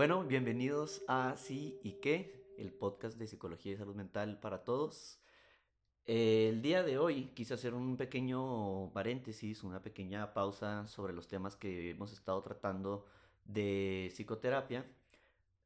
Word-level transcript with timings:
Bueno, 0.00 0.24
bienvenidos 0.24 1.02
a 1.08 1.36
Sí 1.36 1.78
y 1.82 2.00
qué, 2.00 2.42
el 2.56 2.72
podcast 2.72 3.18
de 3.18 3.26
psicología 3.26 3.72
y 3.72 3.76
salud 3.76 3.94
mental 3.94 4.40
para 4.40 4.64
todos. 4.64 5.20
El 6.06 6.62
día 6.62 6.82
de 6.82 6.96
hoy 6.96 7.32
quise 7.34 7.52
hacer 7.52 7.74
un 7.74 7.98
pequeño 7.98 8.90
paréntesis, 8.94 9.62
una 9.62 9.82
pequeña 9.82 10.32
pausa 10.32 10.86
sobre 10.86 11.12
los 11.12 11.28
temas 11.28 11.54
que 11.54 11.90
hemos 11.90 12.14
estado 12.14 12.40
tratando 12.40 13.04
de 13.44 14.08
psicoterapia, 14.14 14.86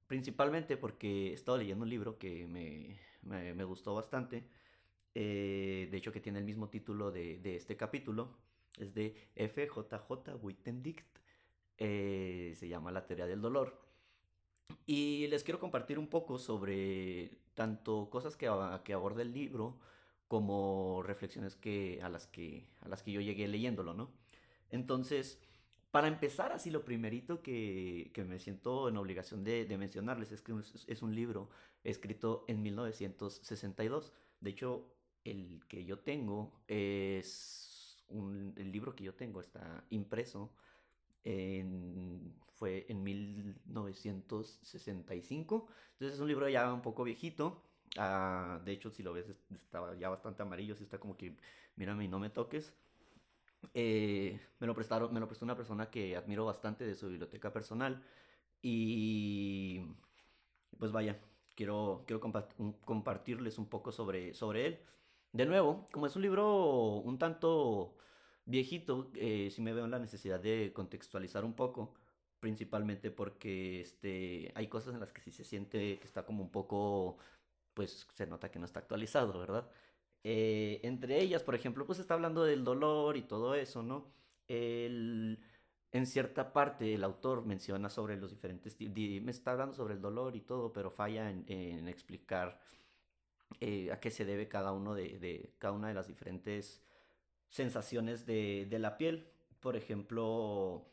principalmente 0.08 0.76
porque 0.76 1.28
he 1.30 1.32
estado 1.34 1.58
leyendo 1.58 1.84
un 1.84 1.90
libro 1.90 2.18
que 2.18 2.48
me, 2.48 2.98
me, 3.22 3.62
gustó 3.62 3.94
bastante, 3.94 4.48
eh, 5.14 5.86
de 5.88 5.96
hecho 5.96 6.10
que 6.10 6.18
tiene 6.18 6.40
el 6.40 6.44
mismo 6.44 6.68
título 6.70 7.12
de, 7.12 7.40
este 7.54 7.76
capítulo, 7.76 8.36
es 8.78 8.94
de 8.94 9.28
FJJ 9.36 10.42
Wittendict, 10.42 11.18
eh, 11.78 12.52
se 12.56 12.66
llama 12.66 12.90
La 12.90 13.06
teoría 13.06 13.28
del 13.28 13.40
dolor. 13.40 13.83
Y 14.86 15.26
les 15.28 15.44
quiero 15.44 15.60
compartir 15.60 15.98
un 15.98 16.08
poco 16.08 16.38
sobre 16.38 17.38
tanto 17.54 18.08
cosas 18.10 18.36
que, 18.36 18.50
que 18.84 18.92
aborda 18.92 19.22
el 19.22 19.32
libro, 19.32 19.78
como 20.28 21.02
reflexiones 21.02 21.54
que, 21.56 22.00
a, 22.02 22.08
las 22.08 22.26
que, 22.26 22.68
a 22.80 22.88
las 22.88 23.02
que 23.02 23.12
yo 23.12 23.20
llegué 23.20 23.46
leyéndolo, 23.46 23.94
¿no? 23.94 24.10
Entonces, 24.70 25.38
para 25.90 26.08
empezar, 26.08 26.50
así 26.52 26.70
lo 26.70 26.84
primerito 26.84 27.40
que, 27.40 28.10
que 28.12 28.24
me 28.24 28.40
siento 28.40 28.88
en 28.88 28.96
obligación 28.96 29.44
de, 29.44 29.64
de 29.64 29.78
mencionarles 29.78 30.32
es 30.32 30.42
que 30.42 30.52
es, 30.88 31.02
un 31.02 31.14
libro 31.14 31.50
escrito 31.84 32.44
en 32.48 32.62
1962. 32.62 34.12
De 34.40 34.50
hecho, 34.50 34.88
el 35.22 35.62
que 35.68 35.84
yo 35.84 36.00
tengo 36.00 36.52
es 36.66 38.02
un, 38.08 38.54
el 38.56 38.72
libro 38.72 38.96
que 38.96 39.04
yo 39.04 39.14
tengo 39.14 39.40
está 39.40 39.84
impreso 39.90 40.50
en, 41.24 42.34
fue 42.54 42.86
en 42.88 43.02
1965. 43.02 45.68
Entonces 45.92 46.14
es 46.14 46.20
un 46.20 46.28
libro 46.28 46.48
ya 46.48 46.72
un 46.72 46.82
poco 46.82 47.04
viejito 47.04 47.62
Uh, 47.96 48.62
de 48.64 48.72
hecho, 48.72 48.90
si 48.90 49.02
lo 49.02 49.12
ves, 49.12 49.26
estaba 49.54 49.94
ya 49.94 50.08
bastante 50.08 50.42
amarillo, 50.42 50.74
si 50.74 50.84
está 50.84 50.98
como 50.98 51.16
que, 51.16 51.36
mírame 51.76 52.04
y 52.04 52.08
no 52.08 52.18
me 52.18 52.30
toques. 52.30 52.74
Eh, 53.72 54.38
me 54.58 54.66
lo 54.66 54.74
prestaron, 54.74 55.12
me 55.12 55.20
lo 55.20 55.28
prestó 55.28 55.44
una 55.44 55.56
persona 55.56 55.90
que 55.90 56.16
admiro 56.16 56.44
bastante 56.44 56.84
de 56.84 56.94
su 56.94 57.08
biblioteca 57.08 57.52
personal. 57.52 58.02
Y 58.62 59.82
pues 60.78 60.92
vaya, 60.92 61.20
quiero, 61.54 62.04
quiero 62.06 62.20
compa 62.20 62.48
compartirles 62.84 63.58
un 63.58 63.68
poco 63.68 63.92
sobre, 63.92 64.34
sobre 64.34 64.66
él. 64.66 64.80
De 65.32 65.46
nuevo, 65.46 65.86
como 65.92 66.06
es 66.06 66.16
un 66.16 66.22
libro 66.22 66.96
un 66.96 67.18
tanto 67.18 67.96
viejito, 68.46 69.10
eh, 69.14 69.50
sí 69.50 69.62
me 69.62 69.72
veo 69.72 69.84
en 69.84 69.90
la 69.90 69.98
necesidad 69.98 70.40
de 70.40 70.72
contextualizar 70.74 71.44
un 71.44 71.54
poco, 71.54 71.94
principalmente 72.40 73.10
porque 73.10 73.80
este, 73.80 74.52
hay 74.54 74.68
cosas 74.68 74.94
en 74.94 75.00
las 75.00 75.12
que 75.12 75.20
sí 75.22 75.30
se 75.30 75.44
siente 75.44 75.98
que 75.98 76.06
está 76.06 76.24
como 76.26 76.42
un 76.42 76.50
poco 76.50 77.18
pues 77.74 78.06
se 78.14 78.26
nota 78.26 78.50
que 78.50 78.58
no 78.58 78.66
está 78.66 78.80
actualizado, 78.80 79.38
¿verdad? 79.38 79.68
Eh, 80.24 80.80
entre 80.84 81.20
ellas, 81.20 81.42
por 81.42 81.54
ejemplo, 81.54 81.86
pues 81.86 81.98
está 81.98 82.14
hablando 82.14 82.44
del 82.44 82.64
dolor 82.64 83.16
y 83.16 83.22
todo 83.22 83.54
eso, 83.54 83.82
¿no? 83.82 84.06
El, 84.48 85.38
en 85.92 86.06
cierta 86.06 86.52
parte 86.52 86.94
el 86.94 87.04
autor 87.04 87.44
menciona 87.44 87.90
sobre 87.90 88.16
los 88.16 88.30
diferentes 88.30 88.76
me 88.80 89.30
está 89.30 89.52
hablando 89.52 89.74
sobre 89.74 89.94
el 89.94 90.00
dolor 90.00 90.36
y 90.36 90.40
todo, 90.40 90.72
pero 90.72 90.90
falla 90.90 91.30
en, 91.30 91.88
explicar 91.88 92.60
eh, 93.60 93.90
a 93.92 94.00
qué 94.00 94.10
se 94.10 94.24
debe 94.24 94.48
cada 94.48 94.72
uno 94.72 94.94
de, 94.94 95.18
de, 95.18 95.54
cada 95.58 95.72
una 95.74 95.88
de 95.88 95.94
las 95.94 96.08
diferentes 96.08 96.82
sensaciones 97.54 98.26
de, 98.26 98.66
de 98.68 98.78
la 98.80 98.96
piel. 98.96 99.28
Por 99.60 99.76
ejemplo, 99.76 100.84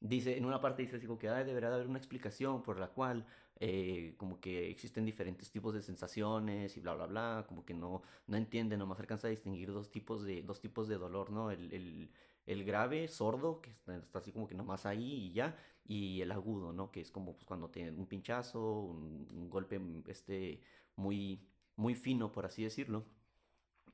dice, 0.00 0.36
en 0.36 0.44
una 0.44 0.60
parte 0.60 0.82
dice 0.82 0.96
así 0.96 1.06
como 1.06 1.18
que 1.18 1.28
ah, 1.28 1.44
deberá 1.44 1.68
de 1.68 1.76
haber 1.76 1.86
una 1.86 1.98
explicación 1.98 2.62
por 2.64 2.80
la 2.80 2.88
cual 2.88 3.24
eh, 3.60 4.14
como 4.16 4.40
que 4.40 4.68
existen 4.68 5.04
diferentes 5.04 5.50
tipos 5.52 5.74
de 5.74 5.80
sensaciones 5.82 6.76
y 6.76 6.80
bla, 6.80 6.94
bla, 6.94 7.06
bla, 7.06 7.44
como 7.46 7.64
que 7.64 7.72
no, 7.72 8.02
no 8.26 8.36
entiende, 8.36 8.76
nomás 8.76 8.98
alcanza 8.98 9.28
a 9.28 9.30
distinguir 9.30 9.72
dos 9.72 9.90
tipos 9.92 10.24
de, 10.24 10.42
dos 10.42 10.60
tipos 10.60 10.88
de 10.88 10.98
dolor, 10.98 11.30
¿no? 11.30 11.52
El, 11.52 11.72
el, 11.72 12.10
el 12.46 12.64
grave, 12.64 13.06
sordo, 13.06 13.60
que 13.60 13.70
está, 13.70 14.02
así 14.14 14.32
como 14.32 14.48
que 14.48 14.54
nomás 14.56 14.86
ahí 14.86 15.26
y 15.26 15.32
ya, 15.32 15.56
y 15.86 16.20
el 16.20 16.32
agudo, 16.32 16.72
¿no? 16.72 16.90
Que 16.90 17.00
es 17.00 17.12
como 17.12 17.34
pues, 17.34 17.44
cuando 17.44 17.70
tiene 17.70 17.92
un 17.92 18.06
pinchazo, 18.06 18.80
un, 18.80 19.28
un 19.30 19.48
golpe 19.50 19.80
este, 20.08 20.60
muy, 20.96 21.40
muy 21.76 21.94
fino, 21.94 22.32
por 22.32 22.44
así 22.44 22.64
decirlo. 22.64 23.06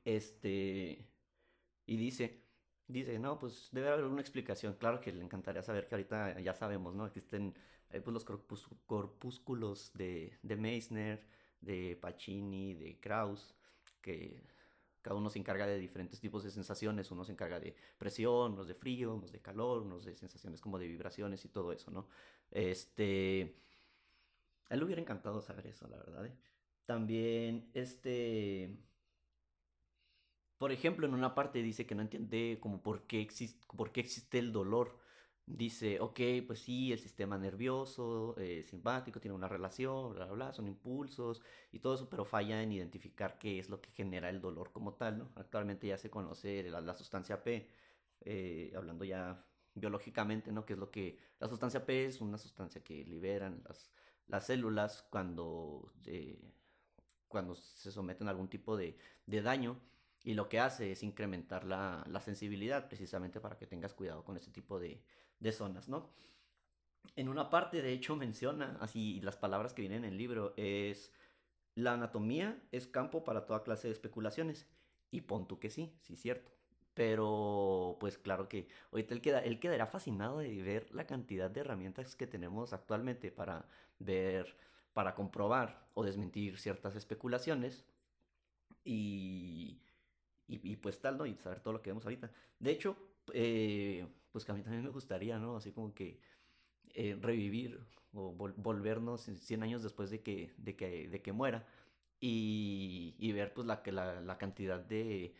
Este, 0.04 1.06
y 1.86 1.96
dice, 1.96 2.42
dice, 2.86 3.18
no, 3.18 3.38
pues 3.38 3.68
debe 3.72 3.88
haber 3.88 4.04
una 4.04 4.20
explicación. 4.20 4.74
Claro 4.74 5.00
que 5.00 5.12
le 5.12 5.22
encantaría 5.22 5.62
saber 5.62 5.86
que 5.86 5.94
ahorita 5.94 6.40
ya 6.40 6.54
sabemos, 6.54 6.94
¿no? 6.94 7.06
Existen 7.06 7.54
eh, 7.90 8.00
pues 8.00 8.12
los 8.14 8.24
corpus 8.24 8.68
corpúsculos 8.86 9.92
de, 9.94 10.38
de 10.42 10.56
Meissner, 10.56 11.26
de 11.60 11.96
Pacini, 12.00 12.74
de 12.74 12.98
Krauss, 13.00 13.54
que 14.00 14.42
cada 15.02 15.16
uno 15.16 15.28
se 15.28 15.38
encarga 15.38 15.66
de 15.66 15.78
diferentes 15.78 16.18
tipos 16.18 16.42
de 16.44 16.50
sensaciones, 16.50 17.10
uno 17.10 17.24
se 17.24 17.32
encarga 17.32 17.60
de 17.60 17.74
presión, 17.98 18.54
unos 18.54 18.66
de 18.66 18.74
frío, 18.74 19.14
unos 19.14 19.32
de 19.32 19.40
calor, 19.40 19.82
unos 19.82 20.04
de 20.04 20.16
sensaciones 20.16 20.60
como 20.60 20.78
de 20.78 20.88
vibraciones 20.88 21.44
y 21.44 21.48
todo 21.48 21.72
eso, 21.72 21.90
¿no? 21.90 22.08
Este... 22.50 23.56
A 24.70 24.74
él 24.74 24.80
le 24.80 24.86
hubiera 24.86 25.02
encantado 25.02 25.42
saber 25.42 25.66
eso, 25.66 25.86
la 25.88 25.98
verdad. 25.98 26.24
¿eh? 26.24 26.32
También, 26.86 27.70
este... 27.74 28.78
Por 30.58 30.72
ejemplo, 30.72 31.06
en 31.06 31.14
una 31.14 31.34
parte 31.34 31.62
dice 31.62 31.86
que 31.86 31.94
no 31.94 32.02
entiende 32.02 32.58
como 32.60 32.80
por 32.82 33.02
qué, 33.06 33.20
existe, 33.20 33.66
por 33.76 33.92
qué 33.92 34.00
existe 34.00 34.38
el 34.38 34.52
dolor 34.52 35.04
dice, 35.46 36.00
ok, 36.00 36.20
pues 36.46 36.60
sí, 36.60 36.92
el 36.92 36.98
sistema 36.98 37.36
nervioso, 37.38 38.34
eh, 38.38 38.62
simpático, 38.62 39.20
tiene 39.20 39.34
una 39.34 39.48
relación, 39.48 40.14
bla, 40.14 40.24
bla, 40.26 40.34
bla, 40.34 40.52
son 40.52 40.66
impulsos 40.68 41.42
y 41.72 41.80
todo 41.80 41.94
eso, 41.94 42.08
pero 42.08 42.24
falla 42.24 42.62
en 42.62 42.72
identificar 42.72 43.38
qué 43.38 43.58
es 43.58 43.68
lo 43.68 43.80
que 43.80 43.90
genera 43.90 44.30
el 44.30 44.40
dolor 44.40 44.72
como 44.72 44.94
tal, 44.94 45.18
¿no? 45.18 45.30
Actualmente 45.36 45.86
ya 45.86 45.98
se 45.98 46.10
conoce 46.10 46.62
la, 46.70 46.80
la 46.80 46.94
sustancia 46.94 47.42
P, 47.42 47.68
eh, 48.22 48.72
hablando 48.76 49.04
ya 49.04 49.44
biológicamente, 49.74 50.52
¿no? 50.52 50.64
Que 50.64 50.74
es 50.74 50.78
lo 50.78 50.90
que... 50.90 51.18
La 51.40 51.48
sustancia 51.48 51.84
P 51.84 52.06
es 52.06 52.20
una 52.20 52.38
sustancia 52.38 52.82
que 52.82 53.04
liberan 53.04 53.62
las, 53.68 53.92
las 54.28 54.46
células 54.46 55.02
cuando, 55.10 55.92
eh, 56.06 56.40
cuando 57.28 57.54
se 57.54 57.92
someten 57.92 58.28
a 58.28 58.30
algún 58.30 58.48
tipo 58.48 58.76
de, 58.76 58.96
de 59.26 59.42
daño 59.42 59.78
y 60.24 60.34
lo 60.34 60.48
que 60.48 60.58
hace 60.58 60.90
es 60.90 61.02
incrementar 61.02 61.64
la, 61.64 62.02
la 62.08 62.20
sensibilidad 62.20 62.88
precisamente 62.88 63.40
para 63.40 63.56
que 63.56 63.66
tengas 63.66 63.94
cuidado 63.94 64.24
con 64.24 64.36
este 64.36 64.50
tipo 64.50 64.80
de, 64.80 65.02
de 65.38 65.52
zonas, 65.52 65.88
¿no? 65.88 66.10
En 67.16 67.28
una 67.28 67.50
parte, 67.50 67.82
de 67.82 67.92
hecho, 67.92 68.16
menciona, 68.16 68.76
así 68.80 69.20
las 69.20 69.36
palabras 69.36 69.74
que 69.74 69.82
vienen 69.82 70.04
en 70.04 70.12
el 70.12 70.18
libro, 70.18 70.54
es 70.56 71.12
la 71.74 71.92
anatomía 71.92 72.60
es 72.72 72.86
campo 72.86 73.24
para 73.24 73.46
toda 73.46 73.62
clase 73.62 73.88
de 73.88 73.92
especulaciones. 73.92 74.66
Y 75.10 75.22
pon 75.22 75.46
tú 75.46 75.58
que 75.58 75.70
sí, 75.70 75.92
sí 76.00 76.16
cierto. 76.16 76.50
Pero, 76.94 77.96
pues 78.00 78.18
claro 78.18 78.48
que 78.48 78.68
ahorita 78.92 79.14
él, 79.14 79.20
queda, 79.20 79.40
él 79.40 79.60
quedará 79.60 79.86
fascinado 79.86 80.38
de 80.38 80.62
ver 80.62 80.92
la 80.94 81.06
cantidad 81.06 81.50
de 81.50 81.60
herramientas 81.60 82.16
que 82.16 82.26
tenemos 82.26 82.72
actualmente 82.72 83.30
para 83.30 83.68
ver, 83.98 84.56
para 84.92 85.14
comprobar 85.14 85.88
o 85.94 86.04
desmentir 86.04 86.58
ciertas 86.58 86.96
especulaciones. 86.96 87.84
Y, 88.84 89.80
y, 90.46 90.72
y 90.72 90.76
pues 90.76 91.00
tal, 91.00 91.18
¿no? 91.18 91.26
Y 91.26 91.34
saber 91.36 91.60
todo 91.60 91.74
lo 91.74 91.82
que 91.82 91.90
vemos 91.90 92.04
ahorita. 92.04 92.30
De 92.58 92.70
hecho, 92.70 92.96
eh, 93.32 94.06
pues 94.32 94.44
que 94.44 94.52
a 94.52 94.54
mí 94.54 94.62
también 94.62 94.84
me 94.84 94.90
gustaría, 94.90 95.38
¿no? 95.38 95.56
Así 95.56 95.72
como 95.72 95.94
que 95.94 96.20
eh, 96.94 97.18
revivir 97.20 97.80
o 98.12 98.32
vol 98.32 98.54
volvernos 98.56 99.22
100 99.22 99.62
años 99.62 99.82
después 99.82 100.10
de 100.10 100.22
que, 100.22 100.54
de 100.58 100.76
que, 100.76 101.08
de 101.08 101.22
que 101.22 101.32
muera 101.32 101.66
y, 102.20 103.14
y 103.18 103.32
ver 103.32 103.52
pues 103.54 103.66
la, 103.66 103.82
la, 103.86 104.20
la 104.20 104.38
cantidad 104.38 104.80
de 104.80 105.34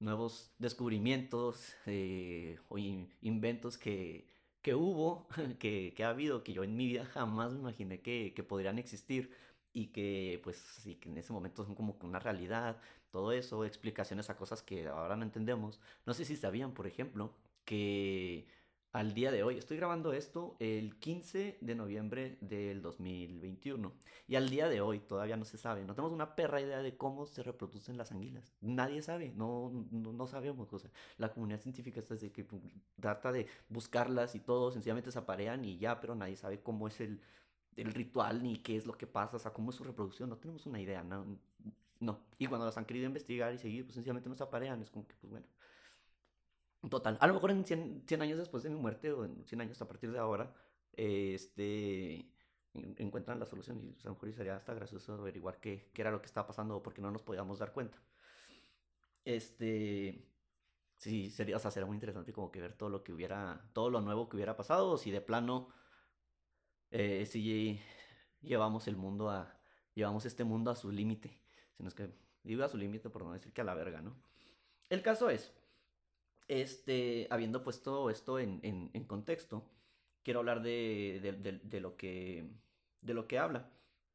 nuevos 0.00 0.52
descubrimientos 0.58 1.74
eh, 1.86 2.58
o 2.68 2.78
in 2.78 3.08
inventos 3.22 3.78
que, 3.78 4.26
que 4.62 4.74
hubo, 4.74 5.28
que, 5.58 5.94
que, 5.96 6.04
ha 6.04 6.10
habido, 6.10 6.44
que 6.44 6.52
yo 6.52 6.64
en 6.64 6.76
mi 6.76 6.86
vida 6.86 7.04
jamás 7.06 7.52
me 7.54 7.60
imaginé 7.60 8.00
que, 8.02 8.32
que 8.34 8.42
podrían 8.42 8.78
existir 8.78 9.30
y 9.72 9.88
que 9.88 10.40
pues 10.44 10.56
sí, 10.56 10.96
que 10.96 11.08
en 11.10 11.18
ese 11.18 11.32
momento 11.32 11.64
son 11.64 11.74
como 11.74 11.96
una 12.02 12.18
realidad, 12.18 12.80
todo 13.10 13.32
eso, 13.32 13.64
explicaciones 13.64 14.30
a 14.30 14.36
cosas 14.36 14.62
que 14.62 14.86
ahora 14.88 15.16
no 15.16 15.24
entendemos. 15.24 15.80
No 16.06 16.14
sé 16.14 16.24
si 16.24 16.36
sabían, 16.36 16.72
por 16.72 16.86
ejemplo, 16.86 17.34
que 17.64 18.46
al 18.92 19.12
día 19.12 19.30
de 19.30 19.42
hoy, 19.42 19.58
estoy 19.58 19.76
grabando 19.76 20.12
esto 20.12 20.56
el 20.60 20.96
15 20.98 21.58
de 21.60 21.74
noviembre 21.74 22.38
del 22.40 22.80
2021 22.80 23.92
y 24.26 24.36
al 24.36 24.48
día 24.48 24.68
de 24.68 24.80
hoy 24.80 25.00
todavía 25.00 25.36
no 25.36 25.44
se 25.44 25.58
sabe, 25.58 25.84
no 25.84 25.94
tenemos 25.94 26.12
una 26.12 26.34
perra 26.34 26.60
idea 26.60 26.82
de 26.82 26.96
cómo 26.96 27.26
se 27.26 27.42
reproducen 27.42 27.98
las 27.98 28.12
anguilas, 28.12 28.54
nadie 28.60 29.02
sabe, 29.02 29.32
no, 29.36 29.86
no, 29.90 30.12
no 30.12 30.26
sabemos, 30.26 30.68
la 31.18 31.32
comunidad 31.32 31.60
científica 31.60 32.00
está 32.00 32.14
desde 32.14 32.32
que 32.32 32.46
trata 32.98 33.30
de 33.30 33.46
buscarlas 33.68 34.34
y 34.34 34.40
todo, 34.40 34.70
sencillamente 34.70 35.12
se 35.12 35.18
aparean 35.18 35.64
y 35.64 35.76
ya, 35.78 36.00
pero 36.00 36.14
nadie 36.14 36.36
sabe 36.36 36.62
cómo 36.62 36.88
es 36.88 37.00
el, 37.00 37.20
el 37.76 37.92
ritual 37.92 38.42
ni 38.42 38.56
qué 38.56 38.76
es 38.76 38.86
lo 38.86 38.94
que 38.94 39.06
pasa, 39.06 39.36
o 39.36 39.38
sea, 39.38 39.52
cómo 39.52 39.70
es 39.70 39.76
su 39.76 39.84
reproducción, 39.84 40.30
no 40.30 40.38
tenemos 40.38 40.64
una 40.66 40.80
idea, 40.80 41.02
no, 41.04 41.26
no. 42.00 42.20
Y 42.38 42.46
cuando 42.46 42.66
las 42.66 42.76
han 42.78 42.84
querido 42.84 43.06
investigar 43.06 43.52
y 43.52 43.58
seguir, 43.58 43.84
pues 43.84 43.94
sencillamente 43.94 44.28
no 44.28 44.34
se 44.34 44.44
aparean, 44.44 44.80
es 44.80 44.90
como 44.90 45.06
que, 45.06 45.14
pues 45.16 45.30
bueno, 45.30 45.46
Total. 46.88 47.18
A 47.20 47.26
lo 47.26 47.34
mejor 47.34 47.50
en 47.50 47.64
100, 47.64 48.04
100, 48.06 48.22
años 48.22 48.38
después 48.38 48.62
de 48.62 48.70
mi 48.70 48.76
muerte 48.76 49.10
o 49.12 49.24
en 49.24 49.44
100 49.44 49.60
años 49.62 49.82
a 49.82 49.88
partir 49.88 50.12
de 50.12 50.18
ahora, 50.18 50.54
este, 50.92 52.30
encuentran 52.98 53.40
la 53.40 53.46
solución 53.46 53.80
y 53.82 53.96
a 54.00 54.04
lo 54.04 54.14
mejor 54.14 54.32
sería 54.32 54.56
hasta 54.56 54.74
gracioso 54.74 55.14
averiguar 55.14 55.60
qué, 55.60 55.90
qué 55.92 56.02
era 56.02 56.10
lo 56.12 56.20
que 56.20 56.26
estaba 56.26 56.46
pasando 56.46 56.76
o 56.76 56.82
por 56.82 56.94
qué 56.94 57.02
no 57.02 57.10
nos 57.10 57.22
podíamos 57.22 57.58
dar 57.58 57.72
cuenta. 57.72 57.98
Este, 59.24 60.24
sí, 60.96 61.30
sería, 61.30 61.56
o 61.56 61.58
sea, 61.58 61.70
sería 61.70 61.86
muy 61.86 61.96
interesante 61.96 62.32
como 62.32 62.50
que 62.52 62.60
ver 62.60 62.74
todo 62.74 62.88
lo 62.90 63.02
que 63.04 63.12
hubiera, 63.12 63.68
todo 63.72 63.90
lo 63.90 64.00
nuevo 64.00 64.28
que 64.28 64.36
hubiera 64.36 64.56
pasado, 64.56 64.96
si 64.98 65.10
de 65.10 65.20
plano, 65.20 65.68
eh, 66.90 67.26
si 67.26 67.80
llevamos 68.40 68.88
el 68.88 68.96
mundo 68.96 69.30
a, 69.30 69.60
llevamos 69.94 70.24
este 70.26 70.44
mundo 70.44 70.70
a 70.70 70.76
su 70.76 70.90
límite, 70.92 71.40
si 71.78 71.84
no 71.84 71.88
es 71.88 71.94
que, 71.94 72.10
digo 72.42 72.64
a 72.64 72.68
su 72.68 72.76
límite 72.76 73.08
por 73.08 73.24
no 73.24 73.32
decir 73.32 73.52
que 73.52 73.60
a 73.60 73.64
la 73.64 73.74
verga, 73.74 74.02
¿no? 74.02 74.16
El 74.90 75.00
caso 75.00 75.30
es, 75.30 75.52
este, 76.48 77.28
habiendo 77.30 77.62
puesto 77.62 78.10
esto 78.10 78.40
en, 78.40 78.58
en, 78.64 78.90
en 78.92 79.04
contexto, 79.04 79.64
quiero 80.24 80.40
hablar 80.40 80.60
de, 80.60 81.20
de, 81.22 81.32
de, 81.32 81.60
de, 81.62 81.80
lo 81.80 81.96
que, 81.96 82.50
de 83.00 83.14
lo 83.14 83.28
que 83.28 83.38
habla 83.38 83.70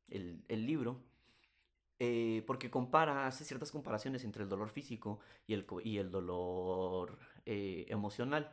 el, 0.09 0.43
el 0.49 0.67
libro, 0.67 1.01
eh, 1.99 2.43
porque 2.45 2.69
compara, 2.69 3.27
hace 3.27 3.45
ciertas 3.45 3.71
comparaciones 3.71 4.25
entre 4.25 4.43
el 4.43 4.49
dolor 4.49 4.69
físico 4.69 5.19
y 5.47 5.53
el, 5.53 5.65
y 5.85 5.99
el 5.99 6.11
dolor 6.11 7.17
eh, 7.45 7.85
emocional. 7.87 8.51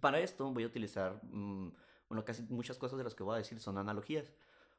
Para 0.00 0.18
esto 0.18 0.50
voy 0.50 0.64
a 0.64 0.66
utilizar, 0.66 1.20
mmm, 1.22 1.68
bueno, 2.08 2.24
casi 2.24 2.42
muchas 2.48 2.76
cosas 2.76 2.98
de 2.98 3.04
las 3.04 3.14
que 3.14 3.22
voy 3.22 3.36
a 3.36 3.38
decir 3.38 3.60
son 3.60 3.78
analogías. 3.78 4.32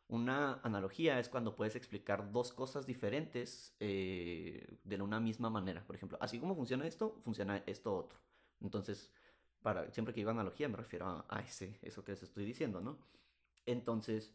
Una 0.09 0.61
analogía 0.63 1.19
es 1.19 1.27
cuando 1.27 1.55
puedes 1.55 1.75
explicar 1.75 2.31
dos 2.31 2.53
cosas 2.53 2.85
diferentes 2.85 3.75
eh, 3.81 4.65
de 4.85 5.01
una 5.01 5.19
misma 5.19 5.49
manera. 5.49 5.85
Por 5.85 5.97
ejemplo, 5.97 6.17
así 6.21 6.39
como 6.39 6.55
funciona 6.55 6.87
esto, 6.87 7.19
funciona 7.23 7.61
esto 7.65 7.93
otro. 7.93 8.17
Entonces, 8.61 9.11
para, 9.61 9.91
siempre 9.91 10.13
que 10.13 10.21
digo 10.21 10.29
analogía 10.29 10.69
me 10.69 10.77
refiero 10.77 11.25
a, 11.27 11.39
ese, 11.41 11.77
eso 11.81 12.03
que 12.05 12.13
les 12.13 12.23
estoy 12.23 12.45
diciendo, 12.45 12.79
¿no? 12.79 12.97
Entonces, 13.65 14.33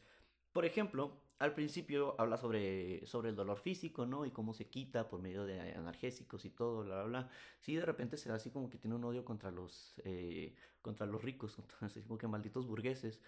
por 0.52 0.66
ejemplo, 0.66 1.22
al 1.38 1.54
principio 1.54 2.14
habla 2.20 2.36
sobre, 2.36 3.06
sobre 3.06 3.30
el 3.30 3.36
dolor 3.36 3.58
físico, 3.58 4.04
¿no? 4.04 4.26
Y 4.26 4.30
cómo 4.30 4.52
se 4.52 4.68
quita 4.68 5.08
por 5.08 5.22
medio 5.22 5.46
de 5.46 5.72
analgésicos 5.72 6.44
y 6.44 6.50
todo, 6.50 6.84
bla, 6.84 6.96
bla, 6.96 7.04
bla. 7.04 7.30
Sí, 7.60 7.74
de 7.74 7.86
repente 7.86 8.18
se 8.18 8.28
da 8.28 8.34
así 8.34 8.50
como 8.50 8.68
que 8.68 8.76
tiene 8.76 8.94
un 8.94 9.04
odio 9.04 9.24
contra 9.24 9.50
los, 9.50 9.94
eh, 10.04 10.54
contra 10.82 11.06
los 11.06 11.22
ricos, 11.22 11.56
así 11.80 12.02
como 12.02 12.18
que 12.18 12.28
malditos 12.28 12.66
burgueses. 12.66 13.22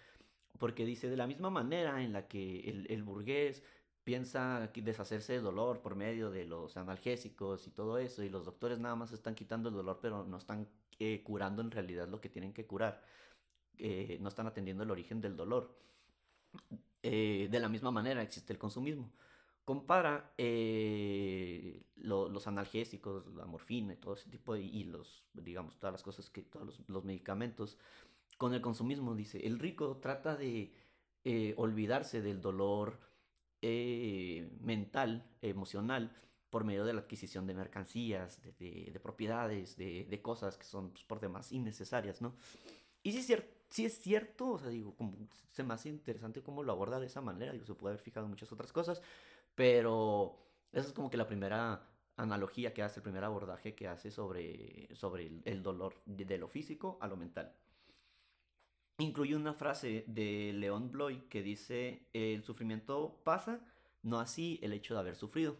Porque 0.59 0.85
dice, 0.85 1.09
de 1.09 1.17
la 1.17 1.27
misma 1.27 1.49
manera 1.49 2.01
en 2.03 2.13
la 2.13 2.27
que 2.27 2.61
el, 2.69 2.87
el 2.89 3.03
burgués 3.03 3.63
piensa 4.05 4.71
deshacerse 4.73 5.33
del 5.33 5.43
dolor 5.43 5.81
por 5.81 5.95
medio 5.95 6.29
de 6.29 6.45
los 6.45 6.77
analgésicos 6.77 7.67
y 7.67 7.71
todo 7.71 7.97
eso, 7.97 8.23
y 8.23 8.29
los 8.29 8.45
doctores 8.45 8.79
nada 8.79 8.95
más 8.95 9.11
están 9.11 9.35
quitando 9.35 9.69
el 9.69 9.75
dolor, 9.75 9.99
pero 10.01 10.23
no 10.23 10.37
están 10.37 10.69
eh, 10.99 11.23
curando 11.23 11.61
en 11.61 11.71
realidad 11.71 12.07
lo 12.07 12.21
que 12.21 12.29
tienen 12.29 12.53
que 12.53 12.65
curar. 12.65 13.01
Eh, 13.77 14.17
no 14.21 14.29
están 14.29 14.47
atendiendo 14.47 14.83
el 14.83 14.91
origen 14.91 15.19
del 15.19 15.35
dolor. 15.35 15.75
Eh, 17.01 17.47
de 17.51 17.59
la 17.59 17.67
misma 17.67 17.91
manera 17.91 18.21
existe 18.21 18.53
el 18.53 18.59
consumismo. 18.59 19.11
Compara 19.65 20.33
eh, 20.37 21.83
lo, 21.95 22.29
los 22.29 22.45
analgésicos, 22.45 23.25
la 23.33 23.45
morfina 23.47 23.93
y 23.93 23.97
todo 23.97 24.13
ese 24.13 24.29
tipo 24.29 24.53
de, 24.53 24.61
y 24.61 24.83
los, 24.83 25.25
digamos, 25.33 25.77
todas 25.77 25.93
las 25.93 26.03
cosas 26.03 26.29
que, 26.29 26.43
todos 26.43 26.65
los, 26.65 26.81
los 26.87 27.03
medicamentos 27.03 27.79
con 28.37 28.53
el 28.53 28.61
consumismo. 28.61 29.15
Dice, 29.15 29.45
el 29.45 29.59
rico 29.59 29.97
trata 29.97 30.35
de 30.35 30.73
eh, 31.23 31.53
olvidarse 31.57 32.21
del 32.21 32.41
dolor 32.41 32.99
eh, 33.61 34.49
mental, 34.61 35.29
emocional, 35.41 36.15
por 36.49 36.63
medio 36.63 36.85
de 36.85 36.93
la 36.93 37.01
adquisición 37.01 37.47
de 37.47 37.53
mercancías, 37.53 38.41
de, 38.41 38.53
de, 38.53 38.91
de 38.91 38.99
propiedades, 38.99 39.75
de, 39.75 40.21
cosas 40.21 40.57
que 40.57 40.63
son 40.63 40.91
pues, 40.91 41.03
por 41.03 41.19
demás 41.19 41.51
innecesarias, 41.51 42.21
¿no? 42.21 42.35
Y 43.03 43.11
sí 43.11 43.35
sí 43.69 43.85
es 43.85 43.99
cierto, 43.99 44.51
o 44.51 44.59
sea, 44.59 44.69
digo, 44.69 44.95
como, 44.95 45.27
se 45.49 45.63
me 45.63 45.73
hace 45.73 45.89
interesante 45.89 46.41
cómo 46.41 46.63
lo 46.63 46.71
aborda 46.71 46.99
de 46.99 47.07
esa 47.07 47.21
manera, 47.21 47.51
digo, 47.51 47.65
se 47.65 47.73
puede 47.73 47.93
haber 47.93 48.03
fijado 48.03 48.25
en 48.25 48.29
muchas 48.29 48.51
otras 48.51 48.71
cosas, 48.71 49.01
pero 49.53 50.37
esa 50.71 50.87
es 50.87 50.93
como 50.93 51.09
que 51.09 51.17
la 51.17 51.27
primera 51.27 51.87
analogía 52.17 52.73
que 52.73 52.83
hace, 52.83 52.99
el 52.99 53.03
primer 53.03 53.23
abordaje 53.23 53.75
que 53.75 53.87
hace 53.87 54.11
sobre, 54.11 54.87
sobre 54.95 55.29
el, 55.43 55.63
dolor 55.63 55.95
de, 56.05 56.37
lo 56.37 56.47
físico 56.47 56.97
a 57.01 57.07
lo 57.07 57.17
mental. 57.17 57.53
Incluye 58.97 59.35
una 59.35 59.53
frase 59.53 60.05
de 60.07 60.53
León 60.53 60.89
Bloy 60.89 61.27
que 61.27 61.41
dice, 61.41 62.07
el 62.13 62.43
sufrimiento 62.43 63.19
pasa, 63.25 63.59
no 64.03 64.19
así 64.19 64.57
el 64.63 64.71
hecho 64.71 64.93
de 64.93 65.01
haber 65.01 65.15
sufrido. 65.17 65.57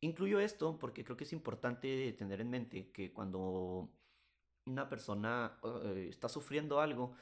Incluyo 0.00 0.40
esto 0.40 0.76
porque 0.78 1.04
creo 1.04 1.16
que 1.16 1.24
es 1.24 1.32
importante 1.32 2.12
tener 2.14 2.40
en 2.40 2.50
mente 2.50 2.90
que 2.90 3.12
cuando 3.12 3.88
una 4.66 4.88
persona 4.88 5.58
uh, 5.62 5.86
está 6.10 6.28
sufriendo 6.28 6.80
algo, 6.80 7.14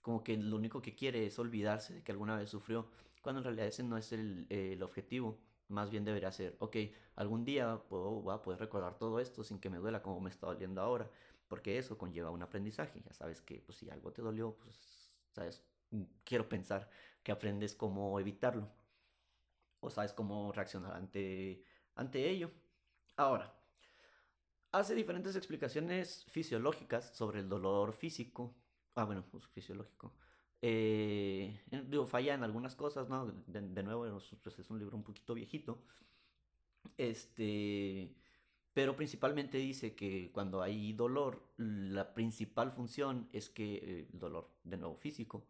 como 0.00 0.24
que 0.24 0.36
lo 0.36 0.56
único 0.56 0.82
que 0.82 0.96
quiere 0.96 1.26
es 1.26 1.38
olvidarse 1.38 1.94
de 1.94 2.02
que 2.02 2.10
alguna 2.10 2.36
vez 2.36 2.50
sufrió, 2.50 2.90
cuando 3.22 3.40
en 3.40 3.44
realidad 3.44 3.68
ese 3.68 3.84
no 3.84 3.96
es 3.96 4.12
el, 4.12 4.46
eh, 4.50 4.72
el 4.72 4.82
objetivo. 4.82 5.38
Más 5.68 5.90
bien 5.90 6.04
debería 6.04 6.32
ser, 6.32 6.56
ok, 6.60 6.76
algún 7.14 7.44
día 7.44 7.82
puedo, 7.88 8.22
voy 8.22 8.34
a 8.34 8.42
poder 8.42 8.58
recordar 8.58 8.98
todo 8.98 9.20
esto 9.20 9.44
sin 9.44 9.60
que 9.60 9.68
me 9.68 9.76
duela 9.78 10.02
como 10.02 10.18
me 10.20 10.30
está 10.30 10.46
doliendo 10.46 10.80
ahora, 10.80 11.10
porque 11.48 11.78
eso 11.78 11.98
conlleva 11.98 12.30
un 12.30 12.42
aprendizaje. 12.42 13.02
Ya 13.04 13.12
sabes 13.12 13.40
que 13.42 13.60
pues, 13.60 13.78
si 13.78 13.90
algo 13.90 14.12
te 14.12 14.22
dolió, 14.22 14.56
pues, 14.56 15.14
sabes, 15.32 15.64
mm, 15.90 16.02
quiero 16.24 16.48
pensar 16.48 16.88
que 17.22 17.32
aprendes 17.32 17.74
cómo 17.74 18.20
evitarlo, 18.20 18.70
o 19.80 19.90
sabes 19.90 20.12
cómo 20.12 20.52
reaccionar 20.52 20.94
ante, 20.94 21.64
ante 21.94 22.28
ello. 22.28 22.50
Ahora, 23.16 23.54
hace 24.72 24.94
diferentes 24.94 25.36
explicaciones 25.36 26.24
fisiológicas 26.28 27.16
sobre 27.16 27.40
el 27.40 27.48
dolor 27.48 27.92
físico. 27.92 28.54
Ah, 28.94 29.04
bueno, 29.04 29.24
pues 29.30 29.46
fisiológico. 29.48 30.14
Eh, 30.60 31.62
digo, 31.86 32.06
falla 32.06 32.34
en 32.34 32.42
algunas 32.42 32.74
cosas, 32.74 33.08
¿no? 33.08 33.26
De, 33.46 33.82
nuevo, 33.82 34.20
pues 34.42 34.58
es 34.58 34.70
un 34.70 34.78
libro 34.78 34.96
un 34.96 35.04
poquito 35.04 35.34
viejito. 35.34 35.84
Este. 36.96 38.14
Pero 38.78 38.94
principalmente 38.94 39.58
dice 39.58 39.96
que 39.96 40.30
cuando 40.30 40.62
hay 40.62 40.92
dolor, 40.92 41.42
la 41.56 42.14
principal 42.14 42.70
función 42.70 43.28
es 43.32 43.50
que. 43.50 43.74
Eh, 43.82 44.08
dolor, 44.12 44.52
de 44.62 44.76
nuevo, 44.76 44.94
físico. 44.94 45.48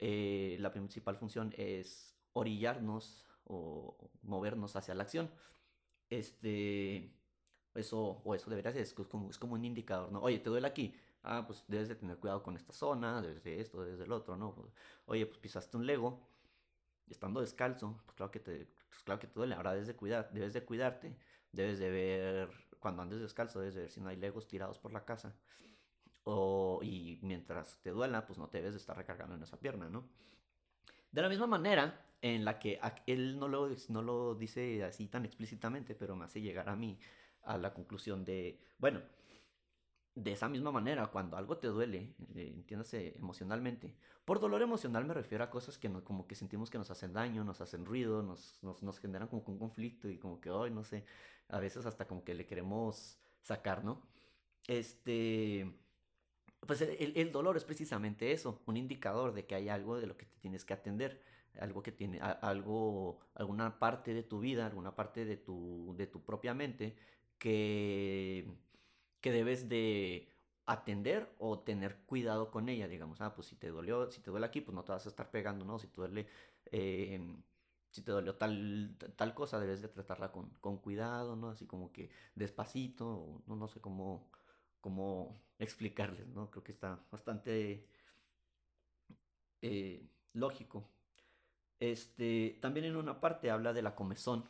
Eh, 0.00 0.56
la 0.58 0.72
principal 0.72 1.16
función 1.16 1.54
es 1.56 2.18
orillarnos 2.32 3.24
o 3.44 4.10
movernos 4.22 4.74
hacia 4.74 4.96
la 4.96 5.04
acción. 5.04 5.30
Este 6.10 7.14
eso, 7.76 8.20
o 8.24 8.34
eso 8.34 8.50
debería 8.50 8.72
ser, 8.72 8.82
es 8.82 8.94
como, 8.94 9.30
es 9.30 9.38
como 9.38 9.54
un 9.54 9.64
indicador, 9.64 10.10
¿no? 10.10 10.20
Oye, 10.20 10.40
¿te 10.40 10.50
duele 10.50 10.66
aquí? 10.66 10.92
Ah, 11.22 11.44
pues 11.46 11.62
debes 11.68 11.88
de 11.88 11.94
tener 11.94 12.18
cuidado 12.18 12.42
con 12.42 12.56
esta 12.56 12.72
zona, 12.72 13.22
debes 13.22 13.44
de 13.44 13.60
esto, 13.60 13.80
debes 13.80 14.00
del 14.00 14.10
otro, 14.10 14.36
¿no? 14.36 14.72
Oye, 15.04 15.24
pues 15.26 15.38
pisaste 15.38 15.76
un 15.76 15.86
Lego, 15.86 16.18
estando 17.08 17.40
descalzo, 17.40 18.00
pues 18.04 18.16
claro 18.16 18.32
que 18.32 18.40
te, 18.40 18.66
pues 18.88 19.02
claro 19.02 19.20
que 19.20 19.26
te 19.26 19.34
duele, 19.34 19.54
ahora 19.54 19.72
debes 19.72 19.86
de 19.86 19.96
cuidar, 19.96 20.30
debes 20.32 20.52
de 20.52 20.64
cuidarte, 20.64 21.16
debes 21.52 21.78
de 21.78 21.90
ver, 21.90 22.50
cuando 22.78 23.02
andes 23.02 23.20
descalzo, 23.20 23.60
debes 23.60 23.74
de 23.74 23.82
ver 23.82 23.90
si 23.90 24.00
no 24.00 24.08
hay 24.08 24.16
Legos 24.16 24.46
tirados 24.46 24.78
por 24.78 24.92
la 24.92 25.04
casa. 25.04 25.34
O, 26.24 26.80
y 26.82 27.18
mientras 27.22 27.80
te 27.82 27.90
duela, 27.90 28.26
pues 28.26 28.38
no 28.38 28.48
te 28.48 28.58
debes 28.58 28.74
de 28.74 28.78
estar 28.78 28.96
recargando 28.96 29.36
en 29.36 29.42
esa 29.42 29.60
pierna, 29.60 29.88
¿no? 29.88 30.08
De 31.12 31.22
la 31.22 31.28
misma 31.28 31.46
manera 31.46 32.04
en 32.20 32.44
la 32.44 32.58
que 32.58 32.80
él 33.06 33.38
no 33.38 33.48
lo, 33.48 33.68
no 33.88 34.02
lo 34.02 34.34
dice 34.34 34.82
así 34.84 35.06
tan 35.06 35.24
explícitamente, 35.24 35.94
pero 35.94 36.16
me 36.16 36.24
hace 36.24 36.40
llegar 36.40 36.68
a 36.68 36.76
mí 36.76 36.98
a 37.42 37.56
la 37.58 37.72
conclusión 37.72 38.24
de, 38.24 38.60
bueno, 38.78 39.02
de 40.16 40.32
esa 40.32 40.48
misma 40.48 40.72
manera, 40.72 41.06
cuando 41.08 41.36
algo 41.36 41.58
te 41.58 41.68
duele, 41.68 42.14
eh, 42.34 42.50
entiéndase 42.54 43.14
emocionalmente, 43.18 43.94
por 44.24 44.40
dolor 44.40 44.62
emocional 44.62 45.04
me 45.04 45.12
refiero 45.12 45.44
a 45.44 45.50
cosas 45.50 45.76
que 45.76 45.90
no, 45.90 46.02
como 46.02 46.26
que 46.26 46.34
sentimos 46.34 46.70
que 46.70 46.78
nos 46.78 46.90
hacen 46.90 47.12
daño, 47.12 47.44
nos 47.44 47.60
hacen 47.60 47.84
ruido, 47.84 48.22
nos, 48.22 48.58
nos, 48.62 48.82
nos 48.82 48.98
generan 48.98 49.28
como 49.28 49.44
un 49.46 49.58
conflicto 49.58 50.08
y 50.08 50.18
como 50.18 50.40
que, 50.40 50.50
hoy 50.50 50.70
no 50.70 50.84
sé, 50.84 51.04
a 51.48 51.60
veces 51.60 51.84
hasta 51.84 52.06
como 52.06 52.24
que 52.24 52.34
le 52.34 52.46
queremos 52.46 53.18
sacar, 53.42 53.84
¿no? 53.84 54.02
Este, 54.66 55.70
pues 56.66 56.80
el, 56.80 57.12
el, 57.14 57.30
dolor 57.30 57.58
es 57.58 57.64
precisamente 57.64 58.32
eso, 58.32 58.62
un 58.64 58.78
indicador 58.78 59.34
de 59.34 59.44
que 59.44 59.54
hay 59.54 59.68
algo 59.68 60.00
de 60.00 60.06
lo 60.06 60.16
que 60.16 60.24
te 60.24 60.38
tienes 60.38 60.64
que 60.64 60.72
atender, 60.72 61.22
algo 61.60 61.82
que 61.82 61.92
tiene, 61.92 62.20
algo, 62.20 63.20
alguna 63.34 63.78
parte 63.78 64.14
de 64.14 64.22
tu 64.22 64.40
vida, 64.40 64.64
alguna 64.64 64.96
parte 64.96 65.26
de 65.26 65.36
tu, 65.36 65.94
de 65.98 66.06
tu 66.06 66.24
propia 66.24 66.54
mente 66.54 66.96
que, 67.38 68.48
que 69.26 69.32
debes 69.32 69.68
de 69.68 70.28
atender 70.66 71.34
o 71.40 71.58
tener 71.58 71.96
cuidado 72.06 72.52
con 72.52 72.68
ella, 72.68 72.86
digamos, 72.86 73.20
ah, 73.20 73.34
pues 73.34 73.48
si 73.48 73.56
te 73.56 73.70
dolió, 73.70 74.08
si 74.12 74.20
te 74.20 74.30
duele 74.30 74.46
aquí, 74.46 74.60
pues 74.60 74.72
no 74.76 74.84
te 74.84 74.92
vas 74.92 75.04
a 75.04 75.08
estar 75.08 75.32
pegando, 75.32 75.64
¿no? 75.64 75.80
Si 75.80 75.88
te 75.88 75.96
duele, 75.96 76.28
eh, 76.70 77.20
si 77.90 78.02
te 78.02 78.12
dolió 78.12 78.36
tal, 78.36 78.96
tal 79.16 79.34
cosa, 79.34 79.58
debes 79.58 79.82
de 79.82 79.88
tratarla 79.88 80.30
con, 80.30 80.50
con 80.60 80.78
cuidado, 80.78 81.34
¿no? 81.34 81.48
Así 81.50 81.66
como 81.66 81.92
que 81.92 82.08
despacito, 82.36 83.42
no, 83.48 83.56
no 83.56 83.66
sé 83.66 83.80
cómo, 83.80 84.30
cómo 84.80 85.42
explicarles, 85.58 86.28
¿no? 86.28 86.48
Creo 86.52 86.62
que 86.62 86.70
está 86.72 87.00
bastante 87.10 87.88
eh, 89.62 90.06
lógico. 90.34 90.88
Este, 91.80 92.58
también 92.62 92.86
en 92.86 92.96
una 92.96 93.20
parte 93.20 93.50
habla 93.50 93.72
de 93.72 93.82
la 93.82 93.94
comezón, 93.96 94.48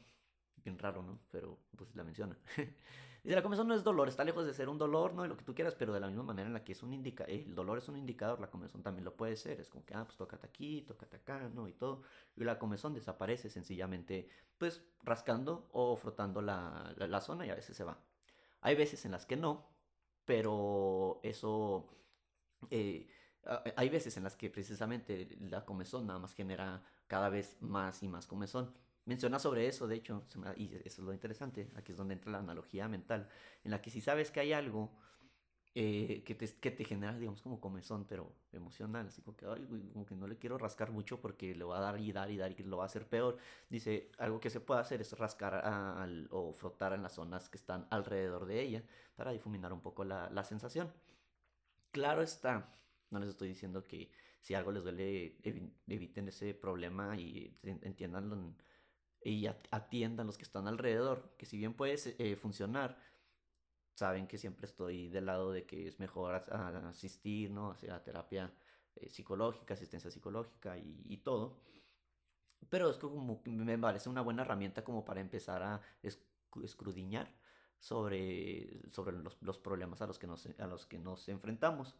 bien 0.64 0.78
raro, 0.78 1.02
¿no? 1.02 1.20
Pero 1.30 1.58
pues 1.76 1.94
la 1.96 2.04
menciona. 2.04 2.38
Dice, 3.26 3.34
la 3.34 3.42
comezón 3.42 3.66
no 3.66 3.74
es 3.74 3.82
dolor, 3.82 4.06
está 4.06 4.22
lejos 4.22 4.46
de 4.46 4.54
ser 4.54 4.68
un 4.68 4.78
dolor, 4.78 5.12
¿no? 5.12 5.24
Y 5.24 5.28
lo 5.28 5.36
que 5.36 5.42
tú 5.42 5.52
quieras, 5.52 5.74
pero 5.74 5.92
de 5.92 5.98
la 5.98 6.06
misma 6.06 6.22
manera 6.22 6.46
en 6.46 6.52
la 6.52 6.62
que 6.62 6.70
es 6.70 6.82
un 6.84 6.92
indica 6.92 7.24
el 7.24 7.56
dolor 7.56 7.76
es 7.76 7.88
un 7.88 7.96
indicador, 7.96 8.38
la 8.38 8.48
comezón 8.48 8.84
también 8.84 9.04
lo 9.04 9.16
puede 9.16 9.34
ser. 9.34 9.60
Es 9.60 9.68
como 9.68 9.84
que, 9.84 9.94
ah, 9.94 10.04
pues 10.04 10.16
tócate 10.16 10.46
aquí, 10.46 10.82
tócate 10.82 11.16
acá, 11.16 11.50
¿no? 11.52 11.66
Y 11.66 11.72
todo. 11.72 12.02
Y 12.36 12.44
la 12.44 12.56
comezón 12.60 12.94
desaparece 12.94 13.50
sencillamente, 13.50 14.28
pues, 14.58 14.84
rascando 15.02 15.68
o 15.72 15.96
frotando 15.96 16.40
la, 16.40 16.94
la, 16.96 17.20
zona 17.20 17.44
y 17.44 17.50
a 17.50 17.56
veces 17.56 17.76
se 17.76 17.82
va. 17.82 17.98
Hay 18.60 18.76
veces 18.76 19.04
en 19.04 19.10
las 19.10 19.26
que 19.26 19.36
no, 19.36 19.66
pero 20.24 21.18
eso... 21.24 21.88
Eh, 22.70 23.08
hay 23.74 23.88
veces 23.88 24.16
en 24.16 24.22
las 24.22 24.36
que 24.36 24.50
precisamente 24.50 25.36
la 25.40 25.64
comezón 25.64 26.06
nada 26.06 26.20
más 26.20 26.32
genera 26.32 26.84
cada 27.08 27.28
vez 27.28 27.56
más 27.60 28.04
y 28.04 28.08
más 28.08 28.28
comezón. 28.28 28.72
Menciona 29.06 29.38
sobre 29.38 29.68
eso, 29.68 29.86
de 29.86 29.96
hecho, 29.96 30.24
y 30.56 30.74
eso 30.84 30.84
es 30.84 30.98
lo 30.98 31.12
interesante, 31.12 31.70
aquí 31.76 31.92
es 31.92 31.98
donde 31.98 32.14
entra 32.14 32.32
la 32.32 32.38
analogía 32.38 32.88
mental, 32.88 33.28
en 33.62 33.70
la 33.70 33.80
que 33.80 33.88
si 33.90 34.00
sabes 34.00 34.32
que 34.32 34.40
hay 34.40 34.52
algo 34.52 34.90
eh, 35.76 36.24
que, 36.24 36.34
te, 36.34 36.48
que 36.54 36.70
te 36.70 36.84
genera, 36.84 37.16
digamos, 37.16 37.40
como 37.42 37.60
comezón, 37.60 38.06
pero 38.06 38.34
emocional, 38.50 39.06
así 39.08 39.22
como 39.22 39.36
que, 39.36 39.46
ay, 39.46 39.90
como 39.92 40.06
que 40.06 40.14
no 40.14 40.26
le 40.26 40.38
quiero 40.38 40.58
rascar 40.58 40.90
mucho 40.90 41.20
porque 41.20 41.54
le 41.54 41.64
va 41.64 41.78
a 41.78 41.80
dar 41.80 42.00
y 42.00 42.10
dar 42.12 42.30
y 42.30 42.36
dar 42.36 42.50
y 42.50 42.64
lo 42.64 42.78
va 42.78 42.84
a 42.84 42.86
hacer 42.86 43.06
peor. 43.06 43.36
Dice, 43.68 44.10
algo 44.18 44.40
que 44.40 44.50
se 44.50 44.60
puede 44.60 44.80
hacer 44.80 45.00
es 45.02 45.16
rascar 45.18 45.54
al, 45.54 46.28
o 46.30 46.52
frotar 46.52 46.94
en 46.94 47.02
las 47.02 47.12
zonas 47.14 47.48
que 47.48 47.58
están 47.58 47.86
alrededor 47.90 48.46
de 48.46 48.60
ella 48.62 48.82
para 49.14 49.32
difuminar 49.32 49.72
un 49.72 49.82
poco 49.82 50.02
la, 50.04 50.30
la 50.30 50.44
sensación. 50.44 50.90
Claro 51.92 52.22
está, 52.22 52.72
no 53.10 53.18
les 53.20 53.28
estoy 53.28 53.48
diciendo 53.48 53.86
que 53.86 54.10
si 54.40 54.54
algo 54.54 54.72
les 54.72 54.82
duele, 54.82 55.36
eviten 55.86 56.28
ese 56.28 56.54
problema 56.54 57.16
y 57.18 57.54
entiendanlo 57.62 58.54
y 59.26 59.48
atiendan 59.70 60.26
los 60.26 60.38
que 60.38 60.44
están 60.44 60.68
alrededor, 60.68 61.34
que 61.36 61.46
si 61.46 61.58
bien 61.58 61.74
puede 61.74 61.96
eh, 62.18 62.36
funcionar, 62.36 62.96
saben 63.94 64.28
que 64.28 64.38
siempre 64.38 64.66
estoy 64.66 65.08
del 65.08 65.26
lado 65.26 65.50
de 65.50 65.66
que 65.66 65.88
es 65.88 65.98
mejor 65.98 66.34
asistir, 66.34 67.50
¿no? 67.50 67.72
Hacia 67.72 68.02
terapia 68.04 68.52
eh, 68.94 69.08
psicológica, 69.10 69.74
asistencia 69.74 70.12
psicológica 70.12 70.78
y, 70.78 71.16
todo. 71.24 71.58
Pero 72.68 72.88
es 72.88 72.98
como 72.98 73.42
me 73.44 73.78
parece 73.78 74.08
una 74.08 74.22
buena 74.22 74.42
herramienta 74.42 74.84
como 74.84 75.04
para 75.04 75.20
empezar 75.20 75.62
a 75.62 75.80
escrudiñar 76.62 77.28
sobre, 77.80 78.80
sobre 78.92 79.16
los, 79.18 79.58
problemas 79.58 80.02
a 80.02 80.06
los 80.06 80.20
que 80.20 80.28
nos, 80.28 80.46
a 80.46 80.66
los 80.68 80.86
que 80.86 80.98
nos 80.98 81.28
enfrentamos. 81.28 81.96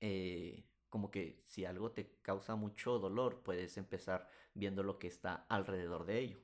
Eh, 0.00 0.64
como 0.92 1.10
que 1.10 1.40
si 1.46 1.64
algo 1.64 1.90
te 1.92 2.18
causa 2.20 2.54
mucho 2.54 2.98
dolor, 2.98 3.40
puedes 3.42 3.78
empezar 3.78 4.28
viendo 4.52 4.82
lo 4.82 4.98
que 4.98 5.06
está 5.06 5.46
alrededor 5.48 6.04
de 6.04 6.18
ello. 6.18 6.38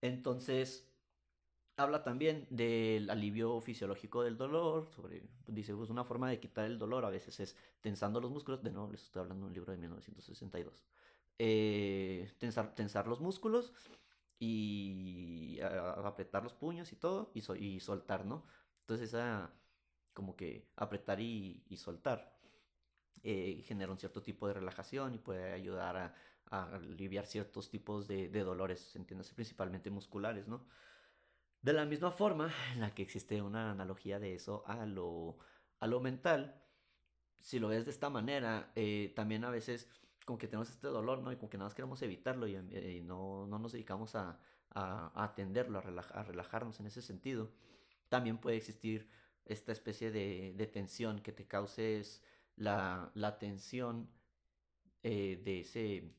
Entonces, 0.00 0.90
habla 1.76 2.02
también 2.02 2.48
del 2.50 3.08
alivio 3.08 3.60
fisiológico 3.60 4.24
del 4.24 4.36
dolor, 4.36 4.88
sobre, 4.88 5.22
dice, 5.46 5.72
pues 5.76 5.90
una 5.90 6.02
forma 6.02 6.28
de 6.28 6.40
quitar 6.40 6.64
el 6.64 6.76
dolor 6.76 7.04
a 7.04 7.10
veces 7.10 7.38
es 7.38 7.56
tensando 7.80 8.20
los 8.20 8.32
músculos, 8.32 8.64
de 8.64 8.72
nuevo 8.72 8.90
les 8.90 9.04
estoy 9.04 9.20
hablando 9.20 9.44
de 9.44 9.50
un 9.50 9.54
libro 9.54 9.70
de 9.70 9.78
1962, 9.78 10.84
eh, 11.38 12.32
tensar, 12.38 12.74
tensar 12.74 13.06
los 13.06 13.20
músculos 13.20 13.72
y 14.40 15.60
apretar 15.60 16.42
los 16.42 16.54
puños 16.54 16.90
y 16.92 16.96
todo, 16.96 17.30
y, 17.32 17.42
y 17.64 17.78
soltar, 17.78 18.26
¿no? 18.26 18.44
Entonces, 18.80 19.10
esa, 19.10 19.52
como 20.14 20.34
que 20.34 20.66
apretar 20.74 21.20
y 21.20 21.62
soltar 21.76 22.39
eh, 23.22 23.62
genera 23.66 23.92
un 23.92 23.98
cierto 23.98 24.22
tipo 24.22 24.46
de 24.48 24.54
relajación 24.54 25.14
y 25.14 25.18
puede 25.18 25.52
ayudar 25.52 25.96
a, 25.96 26.14
aliviar 26.50 27.26
ciertos 27.26 27.70
tipos 27.70 28.08
de, 28.08 28.28
dolores, 28.28 28.96
entiéndase, 28.96 29.34
principalmente 29.34 29.88
musculares, 29.88 30.48
¿no? 30.48 30.66
De 31.62 31.72
la 31.72 31.84
misma 31.84 32.10
forma 32.10 32.52
en 32.72 32.80
la 32.80 32.92
que 32.92 33.02
existe 33.02 33.40
una 33.40 33.70
analogía 33.70 34.18
de 34.18 34.34
eso 34.34 34.64
a 34.66 34.84
lo, 34.84 35.38
a 35.78 35.86
lo 35.86 36.00
mental, 36.00 36.60
si 37.40 37.60
lo 37.60 37.68
ves 37.68 37.84
de 37.84 37.92
esta 37.92 38.10
manera, 38.10 38.72
eh, 38.74 39.12
también 39.14 39.44
a 39.44 39.50
veces 39.50 39.88
como 40.24 40.38
que 40.38 40.48
tenemos 40.48 40.70
este 40.70 40.88
dolor, 40.88 41.20
¿no? 41.20 41.32
Y 41.32 41.36
como 41.36 41.50
que 41.50 41.56
nada 41.56 41.66
más 41.66 41.74
queremos 41.74 42.02
evitarlo 42.02 42.46
y, 42.48 42.56
eh, 42.56 43.02
no, 43.04 43.46
no, 43.46 43.58
nos 43.58 43.72
dedicamos 43.72 44.14
a, 44.14 44.40
a, 44.70 45.24
atenderlo, 45.24 45.78
a, 45.78 45.82
a, 45.82 46.22
relajarnos 46.24 46.80
en 46.80 46.86
ese 46.86 47.02
sentido. 47.02 47.50
También 48.08 48.38
puede 48.38 48.56
existir 48.56 49.08
esta 49.44 49.72
especie 49.72 50.10
de, 50.10 50.54
de 50.56 50.66
tensión 50.66 51.20
que 51.20 51.32
te 51.32 51.46
causes 51.46 52.22
la, 52.60 53.10
la 53.14 53.38
tensión 53.38 54.08
eh, 55.02 55.40
de, 55.42 55.60
ese, 55.60 56.12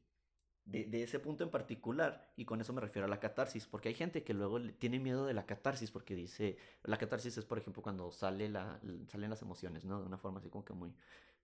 de, 0.66 1.04
ese 1.04 1.20
punto 1.20 1.44
en 1.44 1.52
particular, 1.52 2.34
y 2.36 2.46
con 2.46 2.60
eso 2.60 2.74
me 2.74 2.82
refiero 2.82 3.06
a 3.06 3.10
la 3.10 3.20
catarsis, 3.20 3.68
porque 3.68 3.90
hay 3.90 3.96
gente 3.96 4.24
que 4.24 4.34
luego 4.34 4.60
tiene 4.80 5.00
miedo 5.00 5.26
de 5.28 5.36
la 5.36 5.46
catarsis, 5.46 5.92
porque 5.92 6.16
dice, 6.16 6.58
la 6.84 6.98
catarsis 6.98 7.38
es, 7.38 7.46
por 7.46 7.60
ejemplo, 7.60 7.84
cuando 7.84 8.12
sale 8.12 8.50
la, 8.50 8.82
salen 9.08 9.30
las 9.30 9.44
emociones, 9.44 9.86
¿no? 9.86 10.02
De 10.02 10.08
una 10.08 10.18
forma 10.18 10.40
así 10.40 10.50
como 10.50 10.66
que 10.66 10.74
muy 10.74 10.96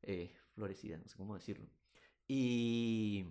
eh, 0.01 0.33
florecida, 0.55 0.97
no 0.97 1.07
sé 1.07 1.15
cómo 1.15 1.35
decirlo. 1.35 1.67
Y 2.27 3.27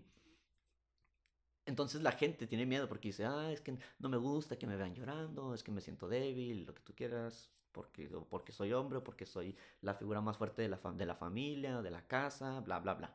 entonces 1.67 2.01
la 2.01 2.13
gente 2.13 2.47
tiene 2.47 2.65
miedo 2.65 2.89
porque 2.89 3.09
dice, 3.09 3.25
ah, 3.25 3.51
es 3.51 3.61
que 3.61 3.77
no 3.99 4.09
me 4.09 4.19
gusta 4.19 4.57
que 4.57 4.69
me 4.69 4.77
vean 4.77 4.95
llorando, 4.95 5.53
es 5.53 5.65
que 5.65 5.73
me 5.73 5.81
siento 5.81 6.07
débil, 6.09 6.65
lo 6.65 6.75
que 6.75 6.83
tú 6.83 6.95
quieras, 6.95 7.51
porque, 7.77 8.09
porque 8.31 8.53
soy 8.53 8.73
hombre, 8.73 9.01
porque 9.01 9.27
soy 9.27 9.55
la 9.83 9.95
figura 9.95 10.23
más 10.23 10.39
fuerte 10.39 10.63
de 10.63 10.69
la, 10.69 10.79
de 10.79 11.05
la 11.05 11.15
familia, 11.15 11.83
de 11.83 11.91
la 11.91 12.07
casa, 12.07 12.61
bla, 12.61 12.79
bla, 12.79 12.95
bla. 12.95 13.15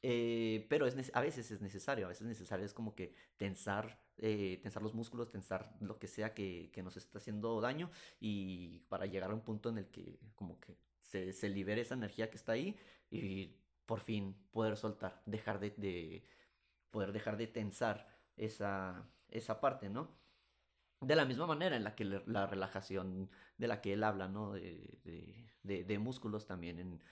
Eh, 0.00 0.66
pero 0.70 0.86
es, 0.86 1.12
a 1.14 1.20
veces 1.20 1.50
es 1.50 1.60
necesario, 1.60 2.06
a 2.06 2.08
veces 2.08 2.22
es 2.22 2.28
necesario, 2.28 2.64
es 2.64 2.72
como 2.72 2.94
que 2.94 3.14
tensar, 3.36 4.00
eh, 4.16 4.58
tensar 4.62 4.82
los 4.82 4.94
músculos, 4.94 5.30
tensar 5.30 5.76
lo 5.80 5.98
que 5.98 6.06
sea 6.06 6.32
que, 6.32 6.70
que, 6.72 6.82
nos 6.82 6.96
está 6.96 7.18
haciendo 7.18 7.60
daño 7.60 7.90
y 8.20 8.78
para 8.88 9.04
llegar 9.04 9.30
a 9.30 9.34
un 9.34 9.42
punto 9.42 9.68
en 9.68 9.76
el 9.76 9.90
que 9.90 10.18
como 10.34 10.58
que 10.60 10.78
se, 11.00 11.34
se 11.34 11.50
libere 11.50 11.82
esa 11.82 11.94
energía 11.94 12.30
que 12.30 12.36
está 12.36 12.52
ahí 12.52 12.74
y 13.10 13.54
por 13.84 14.00
fin 14.00 14.34
poder 14.50 14.78
soltar, 14.78 15.20
dejar 15.26 15.60
de, 15.60 15.70
de 15.76 16.24
poder 16.90 17.12
dejar 17.12 17.36
de 17.36 17.48
tensar 17.48 18.08
esa, 18.38 19.06
esa 19.28 19.60
parte, 19.60 19.90
¿no? 19.90 20.23
De 21.04 21.16
la 21.16 21.24
misma 21.24 21.46
manera 21.46 21.76
en 21.76 21.84
la 21.84 21.94
que 21.94 22.04
la 22.04 22.46
relajación 22.46 23.30
de 23.58 23.68
la 23.68 23.80
que 23.80 23.92
él 23.92 24.02
habla, 24.04 24.28
¿no? 24.28 24.52
De, 24.52 25.46
de, 25.62 25.98
músculos 25.98 26.46
también 26.46 26.78
en, 26.78 27.02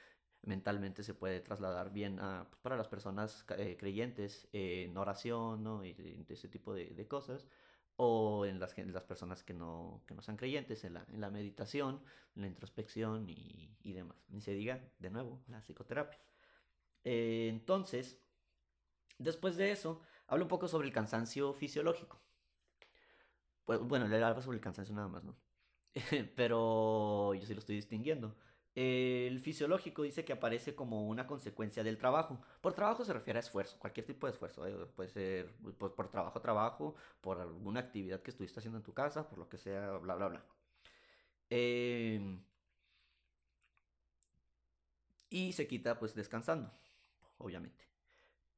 mentalmente 0.42 1.02
se 1.02 1.14
puede 1.14 1.40
trasladar 1.40 1.92
bien 1.92 2.16
pues, 2.16 2.61
para 2.62 2.76
las 2.76 2.88
personas 2.88 3.44
eh, 3.58 3.76
creyentes 3.78 4.49
en 4.52 4.96
oración, 4.96 5.62
¿no? 5.62 5.84
Y 5.84 5.94
de, 5.94 6.25
ese 6.28 6.49
tipo 6.49 6.75
de, 6.75 7.06
cosas. 7.08 7.46
O 7.96 8.46
en 8.46 8.58
las, 8.58 8.76
las 8.78 9.04
personas 9.04 9.44
que 9.44 9.54
no, 9.54 10.02
que 10.06 10.14
no 10.14 10.22
sean 10.22 10.37
creyentes, 10.37 10.84
en 10.84 10.94
la, 10.94 11.04
en 11.12 11.20
la 11.20 11.30
meditación, 11.30 12.02
en 12.34 12.42
la 12.42 12.49
introspección 12.49 13.28
y, 13.28 13.76
y, 13.82 13.92
demás. 13.92 14.16
Ni 14.30 14.40
se 14.40 14.54
diga, 14.54 14.80
de 14.99 15.11
nuevo, 15.11 15.42
la 15.49 15.61
psicoterapia. 15.61 16.18
Eh, 17.04 17.49
entonces, 17.50 18.20
después 19.18 19.56
de 19.56 19.70
eso, 19.72 20.00
habla 20.26 20.44
un 20.44 20.49
poco 20.49 20.68
sobre 20.68 20.88
el 20.88 20.94
cansancio 20.94 21.52
fisiológico. 21.52 22.20
Pues, 23.64 23.81
bueno, 23.81 24.09
le 24.09 24.23
habla 24.23 24.42
sobre 24.42 24.57
el 24.57 24.61
cansancio 24.62 24.95
nada 24.95 25.09
más, 25.09 25.25
¿no? 25.25 25.37
Pero 26.37 27.35
yo 27.35 27.47
sí 27.47 27.54
lo 27.54 27.61
estoy 27.61 27.76
distinguiendo. 27.76 28.37
El 28.75 29.38
fisiológico 29.40 30.02
dice 30.02 30.25
que 30.25 30.33
aparece 30.33 30.75
como 30.75 31.07
una 31.09 31.26
consecuencia 31.26 31.85
del 31.85 31.99
trabajo. 31.99 32.40
Por 32.62 32.73
trabajo 32.75 33.04
se 33.04 33.12
refiere 33.12 33.38
a 33.38 33.40
esfuerzo, 33.40 33.78
cualquier 33.78 34.07
tipo 34.07 34.26
de 34.26 34.33
esfuerzo. 34.33 34.66
¿eh? 34.66 34.87
Puede 34.97 35.11
ser 35.11 35.54
pues, 35.62 35.92
por 35.92 36.11
trabajo, 36.11 36.40
trabajo, 36.40 36.95
por 37.21 37.38
alguna 37.40 37.81
actividad 37.81 38.23
que 38.23 38.31
estuviste 38.31 38.61
haciendo 38.61 38.78
en 38.78 38.85
tu 38.85 38.95
casa, 38.95 39.28
por 39.28 39.38
lo 39.38 39.49
que 39.49 39.59
sea, 39.59 39.92
bla, 39.99 40.14
bla, 40.16 40.28
bla. 40.28 40.45
Em, 41.50 42.42
y 45.31 45.52
se 45.52 45.66
quita 45.66 45.99
pues 45.99 46.14
descansando, 46.14 46.71
obviamente 47.38 47.91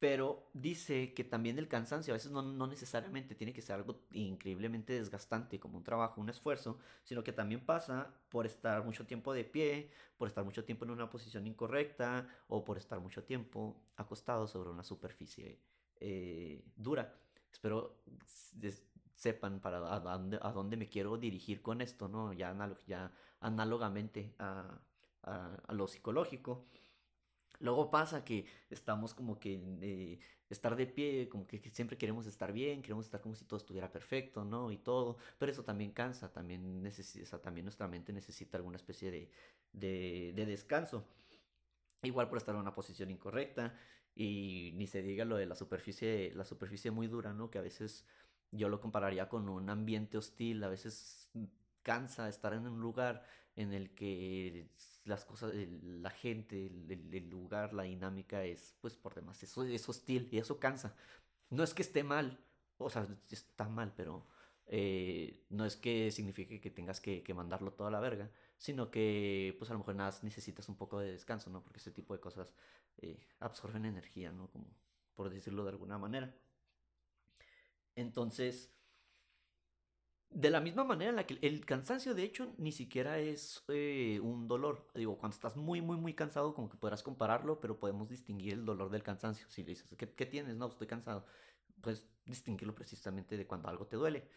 pero 0.04 0.50
dice 0.52 1.14
que 1.14 1.24
también 1.24 1.58
el 1.58 1.66
cansancio 1.66 2.12
a 2.12 2.16
veces 2.16 2.30
no, 2.30 2.42
no, 2.42 2.66
necesariamente 2.66 3.34
tiene 3.34 3.54
que 3.54 3.62
ser 3.62 3.76
algo 3.76 4.00
increíblemente 4.12 4.92
desgastante 4.92 5.58
como 5.58 5.78
un 5.78 5.82
trabajo, 5.82 6.20
un 6.20 6.28
esfuerzo, 6.28 6.78
sino 7.04 7.24
que 7.24 7.32
también 7.32 7.64
pasa 7.64 8.14
por 8.28 8.44
estar 8.44 8.84
mucho 8.84 9.06
tiempo 9.06 9.32
de 9.32 9.44
pie, 9.44 9.90
por 10.18 10.28
estar 10.28 10.44
mucho 10.44 10.62
tiempo 10.62 10.84
en 10.84 10.90
una 10.90 11.08
posición 11.08 11.46
incorrecta 11.46 12.28
o 12.48 12.62
por 12.66 12.76
estar 12.76 13.00
mucho 13.00 13.24
tiempo 13.24 13.80
acostado 13.96 14.46
sobre 14.46 14.68
una 14.68 14.84
superficie 14.84 15.58
eh, 16.00 16.62
dura. 16.76 17.18
Espero 17.50 18.02
sepan 19.14 19.58
para 19.58 19.78
a 19.90 20.00
dónde, 20.00 20.38
a 20.42 20.52
dónde, 20.52 20.76
me 20.76 20.86
quiero 20.86 21.16
dirigir 21.16 21.62
con 21.62 21.80
esto, 21.80 22.08
¿no? 22.08 22.34
Ya, 22.34 22.54
ya 22.86 23.10
análogamente 23.40 24.34
a, 24.38 24.82
a, 25.22 25.54
a 25.66 25.72
lo 25.72 25.88
psicológico. 25.88 26.66
Luego 27.60 27.90
pasa 27.90 28.24
que 28.24 28.46
estamos 28.70 29.14
como 29.14 29.38
que 29.38 29.60
eh, 29.80 30.18
estar 30.50 30.76
de 30.76 30.86
pie, 30.86 31.28
como 31.28 31.46
que, 31.46 31.58
siempre 31.70 31.96
queremos 31.96 32.26
estar 32.26 32.52
bien, 32.52 32.82
queremos 32.82 33.06
estar 33.06 33.20
como 33.20 33.34
si 33.34 33.44
todo 33.44 33.58
estuviera 33.58 33.90
perfecto, 33.90 34.44
¿no? 34.44 34.70
Y 34.70 34.78
todo, 34.78 35.16
pero 35.38 35.52
eso 35.52 35.64
también 35.64 35.92
cansa, 35.92 36.32
también, 36.32 36.82
necesita, 36.82 37.40
también 37.40 37.64
nuestra 37.64 37.88
mente 37.88 38.12
necesita 38.12 38.56
alguna 38.56 38.76
especie 38.76 39.10
de, 39.10 39.30
de, 39.72 40.32
de 40.34 40.46
descanso. 40.46 41.04
Igual 42.02 42.28
por 42.28 42.38
estar 42.38 42.54
en 42.54 42.60
una 42.60 42.74
posición 42.74 43.10
incorrecta 43.10 43.74
y 44.14 44.72
ni 44.74 44.86
se 44.86 45.02
diga 45.02 45.24
lo 45.24 45.36
de 45.36 45.46
la 45.46 45.54
superficie, 45.54 46.32
la 46.34 46.44
superficie 46.44 46.90
muy 46.90 47.06
dura, 47.06 47.32
¿no? 47.32 47.50
Que 47.50 47.58
a 47.58 47.62
veces 47.62 48.04
yo 48.50 48.68
lo 48.68 48.80
compararía 48.80 49.28
con 49.28 49.48
un 49.48 49.70
ambiente 49.70 50.18
hostil, 50.18 50.62
a 50.64 50.68
veces 50.68 51.30
cansa 51.84 52.28
estar 52.28 52.52
en 52.54 52.66
un 52.66 52.80
lugar 52.80 53.24
en 53.54 53.72
el 53.72 53.94
que 53.94 54.68
las 55.04 55.24
cosas, 55.24 55.52
la 55.54 56.10
gente, 56.10 56.66
el, 56.66 57.30
lugar, 57.30 57.72
la 57.72 57.84
dinámica 57.84 58.42
es 58.42 58.74
pues 58.80 58.96
por 58.96 59.14
demás, 59.14 59.40
eso 59.44 59.62
es 59.62 59.88
hostil 59.88 60.28
y 60.32 60.38
eso 60.38 60.58
cansa. 60.58 60.96
No 61.50 61.62
es 61.62 61.74
que 61.74 61.82
esté 61.82 62.02
mal, 62.02 62.40
o 62.78 62.90
sea, 62.90 63.06
está 63.30 63.68
mal, 63.68 63.92
pero 63.96 64.26
eh, 64.66 65.44
no 65.50 65.64
es 65.66 65.76
que 65.76 66.10
signifique 66.10 66.60
que 66.60 66.70
tengas 66.70 67.00
que, 67.00 67.22
que, 67.22 67.34
mandarlo 67.34 67.72
toda 67.74 67.90
la 67.90 68.00
verga, 68.00 68.30
sino 68.58 68.90
que 68.90 69.54
pues 69.58 69.70
a 69.70 69.74
lo 69.74 69.80
mejor 69.80 69.94
necesitas 70.22 70.68
un 70.68 70.76
poco 70.76 70.98
de 70.98 71.12
descanso, 71.12 71.50
¿no? 71.50 71.62
Porque 71.62 71.78
ese 71.78 71.92
tipo 71.92 72.14
de 72.14 72.20
cosas 72.20 72.54
eh, 72.98 73.26
absorben 73.40 73.84
energía, 73.84 74.32
¿no? 74.32 74.48
Como 74.50 74.66
por 75.14 75.30
decirlo 75.30 75.64
de 75.64 75.70
alguna 75.70 75.98
manera. 75.98 76.34
Entonces, 77.94 78.72
de 80.30 80.50
la 80.50 80.60
misma 80.60 80.84
manera 80.84 81.10
en 81.10 81.16
la 81.16 81.26
que 81.26 81.38
el 81.42 81.64
cansancio, 81.64 82.14
de 82.14 82.24
hecho, 82.24 82.54
ni 82.58 82.72
siquiera 82.72 83.18
es 83.18 83.64
eh, 83.68 84.18
un 84.22 84.48
dolor. 84.48 84.88
Digo, 84.94 85.16
cuando 85.16 85.34
estás 85.34 85.56
muy, 85.56 85.80
muy, 85.80 85.96
muy 85.96 86.14
cansado, 86.14 86.54
como 86.54 86.68
que 86.68 86.76
podrás 86.76 87.02
compararlo, 87.02 87.60
pero 87.60 87.78
podemos 87.78 88.08
distinguir 88.08 88.54
el 88.54 88.64
dolor 88.64 88.90
del 88.90 89.02
cansancio. 89.02 89.46
Si 89.48 89.62
le 89.62 89.70
dices, 89.70 89.88
¿qué, 89.96 90.12
qué 90.12 90.26
tienes? 90.26 90.56
No, 90.56 90.66
estoy 90.66 90.86
cansado. 90.86 91.24
Puedes 91.80 92.08
distinguirlo 92.24 92.74
precisamente 92.74 93.36
de 93.36 93.46
cuando 93.46 93.68
algo 93.68 93.86
te 93.86 93.96
duele. 93.96 94.28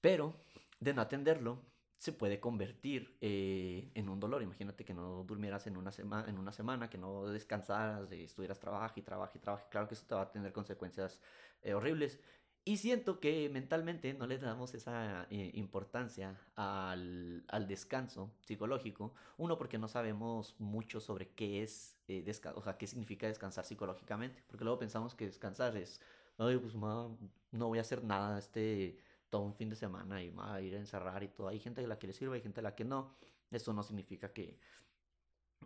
Pero, 0.00 0.34
de 0.80 0.92
no 0.92 1.02
atenderlo, 1.02 1.62
se 1.98 2.12
puede 2.12 2.40
convertir 2.40 3.16
eh, 3.20 3.90
en 3.94 4.08
un 4.08 4.20
dolor. 4.20 4.42
Imagínate 4.42 4.84
que 4.84 4.94
no 4.94 5.24
durmieras 5.24 5.66
en 5.66 5.76
una, 5.76 5.92
semana 5.92 6.28
en 6.28 6.38
una 6.38 6.52
semana, 6.52 6.90
que 6.90 6.98
no 6.98 7.26
descansaras, 7.26 8.10
de 8.10 8.24
estuvieras 8.24 8.60
trabajo 8.60 9.00
y 9.00 9.02
trabajo 9.02 9.32
y 9.36 9.40
trabajo. 9.40 9.66
Claro 9.70 9.88
que 9.88 9.94
eso 9.94 10.04
te 10.06 10.14
va 10.14 10.22
a 10.22 10.30
tener 10.30 10.52
consecuencias 10.52 11.20
eh, 11.62 11.74
horribles. 11.74 12.20
Y 12.68 12.78
siento 12.78 13.20
que 13.20 13.48
mentalmente 13.48 14.12
no 14.12 14.26
le 14.26 14.38
damos 14.38 14.74
esa 14.74 15.28
eh, 15.30 15.52
importancia 15.54 16.36
al, 16.56 17.44
al, 17.46 17.68
descanso 17.68 18.32
psicológico. 18.40 19.14
Uno, 19.36 19.56
porque 19.56 19.78
no 19.78 19.86
sabemos 19.86 20.56
mucho 20.58 20.98
sobre 20.98 21.28
qué 21.28 21.62
es 21.62 21.96
descansar, 22.08 22.58
o 22.58 22.64
sea, 22.64 22.76
qué 22.76 22.88
significa 22.88 23.28
descansar 23.28 23.64
psicológicamente. 23.64 24.42
Porque 24.48 24.64
luego 24.64 24.80
pensamos 24.80 25.14
que 25.14 25.26
descansar 25.26 25.76
es, 25.76 26.00
ay, 26.38 26.58
pues 26.58 26.74
no 26.74 27.16
voy 27.52 27.78
a 27.78 27.82
hacer 27.82 28.02
nada 28.02 28.36
este 28.36 28.98
todo 29.30 29.42
un 29.42 29.54
fin 29.54 29.68
de 29.70 29.76
semana 29.76 30.20
y 30.20 30.30
va 30.30 30.54
a 30.54 30.60
ir 30.60 30.74
a 30.74 30.78
encerrar 30.78 31.22
y 31.22 31.28
todo. 31.28 31.46
Hay 31.46 31.60
gente 31.60 31.84
a 31.84 31.86
la 31.86 32.00
que 32.00 32.08
le 32.08 32.12
sirve, 32.12 32.34
hay 32.34 32.42
gente 32.42 32.58
a 32.60 32.62
la 32.64 32.74
que 32.74 32.84
no. 32.84 33.14
Eso 33.50 33.72
no 33.72 33.84
significa 33.84 34.32
que, 34.32 34.58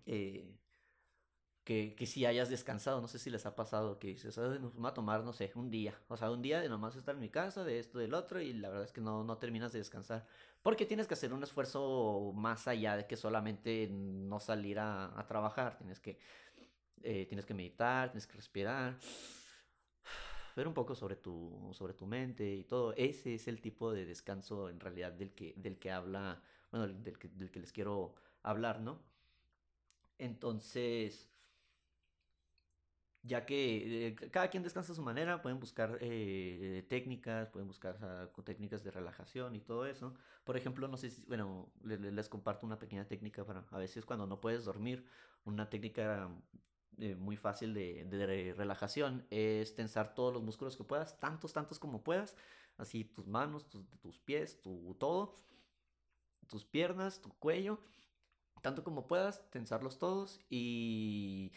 eh, 0.04 0.54
que, 1.70 1.94
que, 1.94 2.04
si 2.04 2.26
hayas 2.26 2.48
descansado, 2.50 3.00
no 3.00 3.06
sé 3.06 3.20
si 3.20 3.30
les 3.30 3.46
ha 3.46 3.54
pasado 3.54 4.00
que 4.00 4.08
dices, 4.08 4.36
nos 4.36 4.72
va 4.84 4.88
a 4.88 4.94
tomar, 4.94 5.22
no 5.22 5.32
sé, 5.32 5.52
un 5.54 5.70
día. 5.70 5.94
O 6.08 6.16
sea, 6.16 6.28
un 6.32 6.42
día 6.42 6.60
de 6.60 6.68
nomás 6.68 6.96
estar 6.96 7.14
en 7.14 7.20
mi 7.20 7.28
casa, 7.28 7.62
de 7.62 7.78
esto, 7.78 8.00
del 8.00 8.12
otro, 8.12 8.40
y 8.40 8.52
la 8.54 8.70
verdad 8.70 8.86
es 8.86 8.92
que 8.92 9.00
no, 9.00 9.22
no 9.22 9.38
terminas 9.38 9.70
de 9.70 9.78
descansar. 9.78 10.26
Porque 10.62 10.84
tienes 10.84 11.06
que 11.06 11.14
hacer 11.14 11.32
un 11.32 11.44
esfuerzo 11.44 12.32
más 12.34 12.66
allá 12.66 12.96
de 12.96 13.06
que 13.06 13.16
solamente 13.16 13.88
no 13.88 14.40
salir 14.40 14.80
a, 14.80 15.16
a 15.16 15.24
trabajar. 15.28 15.78
Tienes 15.78 16.00
que, 16.00 16.18
eh, 17.04 17.26
tienes 17.26 17.46
que 17.46 17.54
meditar, 17.54 18.10
tienes 18.10 18.26
que 18.26 18.34
respirar 18.34 18.98
ver 20.56 20.66
un 20.66 20.74
poco 20.74 20.96
sobre 20.96 21.14
tu, 21.14 21.70
sobre 21.72 21.94
tu 21.94 22.04
mente 22.04 22.52
y 22.52 22.64
todo. 22.64 22.94
Ese 22.96 23.36
es 23.36 23.46
el 23.46 23.60
tipo 23.60 23.92
de 23.92 24.06
descanso 24.06 24.70
en 24.70 24.80
realidad 24.80 25.12
del 25.12 25.34
que, 25.34 25.54
del 25.56 25.78
que 25.78 25.92
habla, 25.92 26.42
bueno, 26.72 26.88
del 26.88 27.16
que, 27.16 27.28
del 27.28 27.52
que 27.52 27.60
les 27.60 27.70
quiero 27.70 28.16
hablar, 28.42 28.80
¿no? 28.80 28.98
Entonces, 30.18 31.30
ya 33.22 33.44
que 33.44 34.08
eh, 34.08 34.14
cada 34.30 34.48
quien 34.48 34.62
descansa 34.62 34.92
a 34.92 34.94
su 34.94 35.02
manera, 35.02 35.42
pueden 35.42 35.60
buscar 35.60 35.98
eh, 36.00 36.84
técnicas, 36.88 37.48
pueden 37.50 37.68
buscar 37.68 37.98
técnicas 38.44 38.82
de 38.82 38.90
relajación 38.90 39.54
y 39.54 39.60
todo 39.60 39.86
eso. 39.86 40.14
Por 40.44 40.56
ejemplo, 40.56 40.88
no 40.88 40.96
sé 40.96 41.10
si, 41.10 41.22
bueno, 41.26 41.70
les, 41.82 42.28
comparto 42.28 42.66
una 42.66 42.78
pequeña 42.78 43.06
técnica 43.06 43.44
para 43.44 43.64
a 43.70 43.78
veces 43.78 44.06
cuando 44.06 44.26
no 44.26 44.40
puedes 44.40 44.64
dormir, 44.64 45.04
una 45.44 45.68
técnica 45.68 46.30
eh, 46.98 47.14
muy 47.14 47.36
fácil 47.36 47.74
de, 47.74 48.04
de, 48.04 48.54
relajación 48.54 49.26
es 49.30 49.74
tensar 49.74 50.14
todos 50.14 50.32
los 50.32 50.42
músculos 50.42 50.76
que 50.76 50.84
puedas, 50.84 51.18
tantos, 51.20 51.52
tantos 51.52 51.78
como 51.78 52.02
puedas, 52.02 52.36
así 52.78 53.04
tus 53.04 53.26
manos, 53.26 53.68
tus, 53.68 53.86
tus 54.00 54.18
pies, 54.18 54.60
tu 54.62 54.94
todo, 54.98 55.36
tus 56.46 56.64
piernas, 56.64 57.20
tu 57.20 57.30
cuello, 57.38 57.80
tanto 58.62 58.82
como 58.82 59.06
puedas, 59.06 59.48
tensarlos 59.50 59.98
todos 59.98 60.40
y 60.48 61.52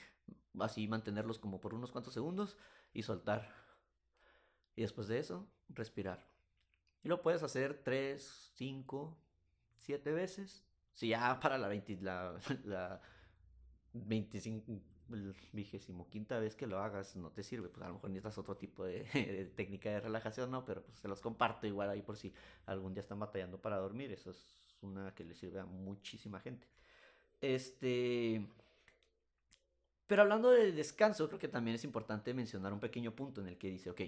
así 0.60 0.88
mantenerlos 0.88 1.40
como 1.40 1.60
por 1.60 1.74
unos 1.74 1.92
cuantos 1.92 2.14
segundos 2.14 2.58
y 2.94 3.04
soltar. 3.04 3.50
Y 4.76 4.82
después 4.82 5.08
de 5.08 5.20
eso, 5.20 5.48
respirar. 5.70 6.28
Y 7.04 7.10
lo 7.10 7.22
puedes 7.22 7.44
hacer 7.44 7.82
3, 7.84 8.52
5, 8.56 9.18
7 9.78 10.12
veces. 10.14 10.66
Si 10.94 11.10
ya 11.10 11.40
para 11.40 11.58
la, 11.58 11.68
20, 11.68 11.98
la, 12.02 12.40
la 12.64 13.02
25, 13.94 14.82
vigésimo 15.52 16.10
quinta 16.10 16.40
vez 16.40 16.56
que 16.56 16.68
lo 16.68 16.80
hagas 16.80 17.16
no 17.16 17.32
te 17.32 17.44
sirve, 17.44 17.70
pues 17.70 17.84
a 17.84 17.88
lo 17.90 17.96
mejor 17.96 18.10
necesitas 18.10 18.38
otro 18.38 18.58
tipo 18.58 18.84
de, 18.86 19.52
técnica 19.56 19.90
de 19.90 20.00
relajación, 20.00 20.52
¿no? 20.52 20.66
Pero 20.66 20.84
pues 20.84 20.98
se 20.98 21.08
los 21.08 21.22
comparto 21.22 21.68
igual 21.68 21.90
ahí 21.90 22.02
por 22.02 22.18
si 22.18 22.34
algún 22.66 22.94
día 22.94 23.02
están 23.02 23.20
batallando 23.20 23.62
para 23.62 23.78
dormir, 23.78 24.12
eso 24.12 24.32
es 24.32 24.58
una 24.82 25.14
que 25.14 25.24
le 25.24 25.36
sirve 25.36 25.60
a 25.60 25.66
muchísima 25.66 26.40
gente. 26.40 26.68
Este... 27.42 28.48
Pero 30.08 30.22
hablando 30.22 30.52
de 30.52 30.72
descanso, 30.72 31.28
creo 31.28 31.39
que 31.39 31.48
también 31.48 31.76
es 31.76 31.84
importante 31.84 32.34
mencionar 32.34 32.74
un 32.74 32.80
pequeño 32.80 33.16
punto 33.16 33.42
en 33.42 33.48
el 33.48 33.58
que 33.58 33.70
dice, 33.70 33.89
ok, 33.89 34.02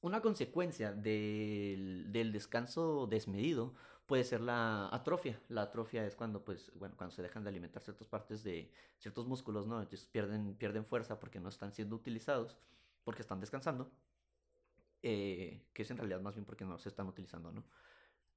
una 0.00 0.20
consecuencia 0.20 0.92
del, 0.92 2.06
del 2.10 2.32
descanso 2.32 3.06
desmedido 3.06 3.74
puede 4.08 4.24
ser 4.24 4.40
la 4.40 4.88
atrofia. 4.88 5.38
La 5.48 5.62
atrofia 5.62 6.06
es 6.06 6.16
cuando, 6.16 6.42
pues, 6.42 6.72
bueno, 6.74 6.96
cuando 6.96 7.14
se 7.14 7.22
dejan 7.22 7.44
de 7.44 7.50
alimentar 7.50 7.82
ciertas 7.82 8.08
partes 8.08 8.42
de 8.42 8.72
ciertos 8.98 9.26
músculos, 9.26 9.66
¿no? 9.66 9.80
Entonces 9.80 10.08
pierden, 10.08 10.54
pierden 10.56 10.86
fuerza 10.86 11.20
porque 11.20 11.38
no 11.40 11.50
están 11.50 11.72
siendo 11.74 11.94
utilizados, 11.94 12.56
porque 13.04 13.20
están 13.20 13.38
descansando, 13.38 13.92
eh, 15.02 15.66
que 15.74 15.82
es 15.82 15.90
en 15.90 15.98
realidad 15.98 16.20
más 16.22 16.34
bien 16.34 16.46
porque 16.46 16.64
no 16.64 16.78
se 16.78 16.88
están 16.88 17.06
utilizando, 17.06 17.52
¿no? 17.52 17.64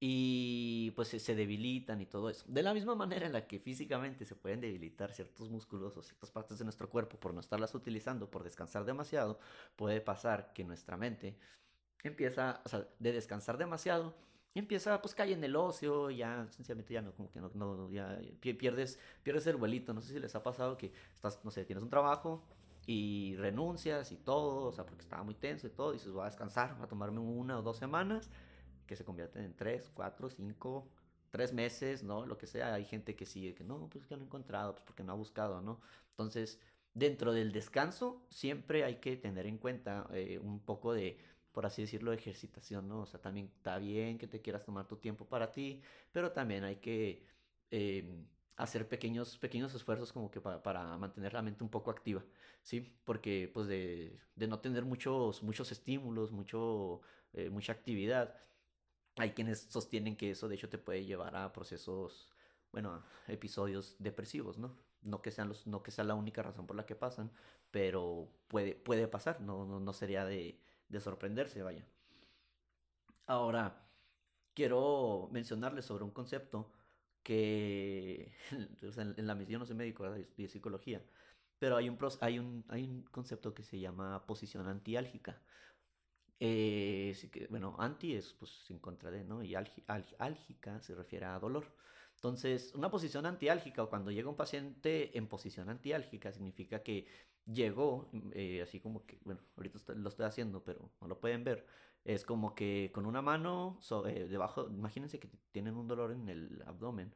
Y 0.04 0.92
pues 0.96 1.10
se 1.10 1.36
debilitan 1.36 2.02
y 2.02 2.08
todo 2.08 2.32
eso. 2.32 2.44
De 2.48 2.64
la 2.64 2.74
misma 2.74 2.96
manera 2.96 3.28
en 3.28 3.34
la 3.34 3.46
que 3.46 3.60
físicamente 3.60 4.26
se 4.26 4.36
pueden 4.36 4.60
debilitar 4.60 5.14
ciertos 5.14 5.52
músculos 5.52 5.96
o 5.96 6.02
ciertas 6.02 6.32
partes 6.32 6.58
de 6.58 6.64
nuestro 6.64 6.90
cuerpo 6.90 7.20
por 7.20 7.36
no 7.36 7.40
estarlas 7.40 7.76
utilizando, 7.76 8.32
por 8.32 8.44
descansar 8.44 8.84
demasiado, 8.84 9.40
puede 9.76 10.02
pasar 10.02 10.54
que 10.54 10.64
nuestra 10.64 10.98
mente 10.98 11.38
empieza, 12.04 12.62
o 12.66 12.70
sea, 12.70 12.88
de 12.98 13.12
descansar 13.12 13.60
demasiado, 13.60 14.16
empieza, 14.56 15.00
pues 15.04 15.14
cae 15.14 15.34
en 15.34 15.44
el 15.44 15.56
ocio, 15.56 16.10
ya 16.10 16.48
sencillamente 16.50 16.96
ya 16.96 17.04
no, 17.04 17.14
como 17.14 17.32
que 17.32 17.40
no, 17.40 17.52
no, 17.54 17.92
ya 17.92 18.20
pierdes, 18.40 19.00
pierdes 19.22 19.46
el 19.46 19.58
vuelito. 19.58 19.94
No 19.94 20.02
sé 20.02 20.14
si 20.14 20.20
les 20.20 20.34
ha 20.36 20.42
pasado 20.42 20.78
que 20.78 20.92
estás, 21.14 21.40
no 21.44 21.52
sé, 21.52 21.64
tienes 21.64 21.84
un 21.84 21.92
trabajo 21.92 22.44
y 22.88 23.36
renuncias 23.38 24.12
y 24.12 24.18
todo, 24.18 24.66
o 24.66 24.72
sea, 24.72 24.86
porque 24.86 25.04
estaba 25.04 25.24
muy 25.24 25.36
tenso 25.36 25.68
y 25.68 25.70
todo, 25.70 25.92
y 25.92 25.98
dices, 25.98 26.12
voy 26.12 26.24
a 26.24 26.26
descansar, 26.26 26.76
voy 26.76 26.86
a 26.86 26.88
tomarme 26.88 27.20
una 27.20 27.60
o 27.60 27.62
dos 27.62 27.78
semanas, 27.78 28.32
que 28.92 28.98
se 28.98 29.06
convierten 29.06 29.46
en 29.46 29.56
tres, 29.56 29.90
cuatro, 29.94 30.30
cinco, 30.30 30.90
tres 31.30 31.54
meses, 31.54 32.04
¿no? 32.04 32.26
Lo 32.26 32.38
que 32.38 32.46
sea. 32.46 32.74
Hay 32.74 32.84
gente 32.84 33.16
que 33.16 33.26
sigue, 33.26 33.56
que 33.56 33.64
no, 33.64 33.88
pues 33.90 34.06
que 34.06 34.18
no 34.18 34.24
he 34.24 34.26
encontrado, 34.26 34.74
pues 34.74 34.84
porque 34.84 35.02
no 35.02 35.14
ha 35.14 35.16
buscado, 35.16 35.62
¿no? 35.62 35.80
Entonces, 36.10 36.60
dentro 36.94 37.32
del 37.32 37.54
descanso, 37.54 38.22
siempre 38.30 38.84
hay 38.84 38.98
que 38.98 39.16
tener 39.16 39.46
en 39.46 39.58
cuenta 39.58 40.10
eh, 40.12 40.40
un 40.40 40.60
poco 40.60 40.94
de 40.94 41.18
por 41.54 41.66
así 41.66 41.82
decirlo, 41.82 42.12
ejercitación, 42.12 42.88
¿no? 42.90 43.02
O 43.02 43.06
sea, 43.06 43.22
también 43.22 43.48
está 43.56 43.78
bien 43.78 44.18
que 44.18 44.28
te 44.28 44.42
quieras 44.42 44.66
tomar 44.66 44.88
tu 44.88 44.98
tiempo 44.98 45.26
para 45.26 45.52
ti, 45.54 45.82
pero 46.12 46.32
también 46.32 46.64
hay 46.66 46.78
que 46.78 47.24
em, 47.72 48.26
hacer 48.58 48.88
pequeños, 48.90 49.38
pequeños 49.38 49.74
esfuerzos 49.74 50.12
como 50.14 50.30
que 50.32 50.42
para, 50.42 50.98
mantener 50.98 51.34
la 51.34 51.42
mente 51.42 51.64
un 51.64 51.70
poco 51.70 51.92
activa, 51.92 52.24
¿sí? 52.62 52.94
Porque 53.06 53.50
pues 53.54 53.68
de, 53.68 54.18
de 54.36 54.48
no 54.48 54.60
tener 54.60 54.84
muchos, 54.86 55.44
muchos 55.44 55.72
estímulos, 55.72 56.32
mucho, 56.32 57.02
eh, 57.34 57.50
mucha 57.50 57.72
actividad, 57.74 58.36
hay 59.18 59.32
quienes 59.32 59.62
sostienen 59.70 60.16
que 60.16 60.32
eso 60.32 60.48
de 60.48 60.56
hecho 60.56 60.70
te 60.70 60.78
puede 60.78 61.06
llevar 61.06 61.36
a 61.36 61.52
procesos, 61.54 62.30
bueno, 62.72 62.94
a 63.28 63.32
episodios 63.32 63.96
depresivos, 64.00 64.58
¿no? 64.58 64.76
No 65.04 65.22
que, 65.22 65.32
sean 65.32 65.48
los, 65.50 65.68
no 65.68 65.84
que 65.84 65.92
sea 65.92 66.04
la 66.04 66.16
única 66.16 66.44
razón 66.44 66.68
por 66.68 66.76
la 66.76 66.86
que 66.86 66.96
pasan, 66.96 67.32
pero 67.72 68.28
puede, 68.48 68.76
puede 68.76 69.08
pasar, 69.08 69.42
no, 69.42 69.66
no, 69.66 69.80
no 69.80 69.94
sería 69.94 70.26
de 70.26 70.60
de 70.92 71.00
sorprenderse, 71.00 71.64
vaya. 71.64 71.86
Ahora, 73.26 73.82
quiero 74.54 75.30
mencionarles 75.32 75.86
sobre 75.86 76.04
un 76.04 76.12
concepto 76.12 76.72
que 77.24 78.34
en 78.82 79.28
la 79.28 79.36
misión 79.36 79.60
no 79.60 79.66
soy 79.66 79.76
médico 79.76 80.10
de 80.12 80.48
psicología, 80.48 81.02
pero 81.60 81.78
hay 81.78 81.90
un, 81.90 81.98
hay, 82.22 82.40
un, 82.40 82.66
hay 82.68 82.84
un 82.84 83.04
concepto 83.04 83.54
que 83.54 83.64
se 83.64 83.80
llama 83.80 84.26
posición 84.26 84.68
antiálgica. 84.68 85.42
Eh, 86.44 87.48
bueno, 87.52 87.76
anti 87.78 88.16
es 88.16 88.34
pues 88.34 88.66
en 88.72 88.80
contra 88.80 89.12
de, 89.12 89.24
¿no? 89.24 89.44
Y 89.44 89.54
álgica 89.56 90.82
se 90.82 90.96
refiere 90.96 91.26
a 91.28 91.40
dolor. 91.40 91.76
Entonces, 92.16 92.74
una 92.76 92.90
posición 92.90 93.26
antiálgica 93.28 93.84
o 93.84 93.90
cuando 93.90 94.10
llega 94.12 94.30
un 94.30 94.36
paciente 94.36 95.16
en 95.18 95.28
posición 95.28 95.70
antiálgica 95.70 96.32
significa 96.32 96.82
que 96.84 97.08
llegó, 97.46 98.10
eh, 98.34 98.62
así 98.64 98.80
como 98.80 99.06
que, 99.06 99.20
bueno, 99.24 99.42
ahorita 99.56 99.94
lo 99.96 100.10
estoy 100.10 100.26
haciendo, 100.26 100.64
pero 100.64 100.92
no 101.00 101.08
lo 101.08 101.20
pueden 101.20 101.44
ver, 101.44 101.68
Es 102.04 102.26
como 102.26 102.56
que 102.56 102.92
con 102.94 103.06
una 103.06 103.22
mano 103.22 103.80
eh, 104.08 104.28
debajo, 104.28 104.68
imagínense 104.70 105.20
que 105.20 105.30
tienen 105.52 105.76
un 105.78 105.88
dolor 105.88 106.12
en 106.12 106.28
el 106.30 106.64
abdomen. 106.66 107.14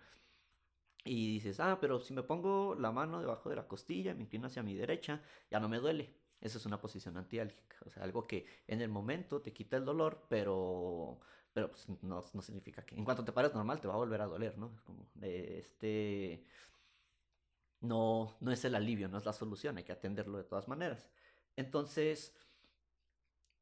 Y 1.06 1.34
dices, 1.36 1.60
ah, 1.60 1.78
pero 1.80 2.00
si 2.02 2.14
me 2.14 2.24
pongo 2.24 2.76
la 2.76 2.92
mano 2.92 3.20
debajo 3.22 3.50
de 3.50 3.56
la 3.56 3.68
costilla, 3.68 4.14
me 4.16 4.24
inclino 4.24 4.48
hacia 4.48 4.64
mi 4.64 4.76
derecha, 4.76 5.22
ya 5.52 5.60
no 5.60 5.70
me 5.70 5.78
duele. 5.80 6.25
Esa 6.42 6.58
es 6.58 6.66
una 6.66 6.80
posición 6.80 7.18
antiálgica. 7.18 7.78
O 7.86 7.90
sea, 7.90 8.04
algo 8.04 8.28
que 8.28 8.46
en 8.68 8.82
el 8.82 8.90
momento 8.90 9.42
te 9.42 9.54
quita 9.54 9.78
el 9.78 9.86
dolor, 9.86 10.26
pero, 10.30 11.20
pero 11.54 11.72
pues, 11.72 11.88
no, 12.02 12.24
no, 12.34 12.42
significa 12.42 12.86
que 12.86 12.96
en 12.96 13.06
cuanto 13.06 13.24
te 13.24 13.32
pares 13.32 13.54
normal 13.54 13.80
te 13.82 13.88
va 13.88 13.96
a 13.96 13.98
volver 13.98 14.22
a 14.22 14.28
doler, 14.28 14.58
¿no? 14.58 14.72
Este, 15.22 16.46
no, 17.82 18.38
no 18.40 18.52
es 18.52 18.66
el 18.66 18.76
alivio, 18.76 19.08
no 19.08 19.18
es 19.18 19.26
la 19.26 19.34
solución, 19.34 19.78
hay 19.78 19.84
que 19.84 19.92
atenderlo 19.92 20.38
de 20.38 20.44
todas 20.44 20.68
maneras. 20.68 21.10
Entonces, 21.56 22.36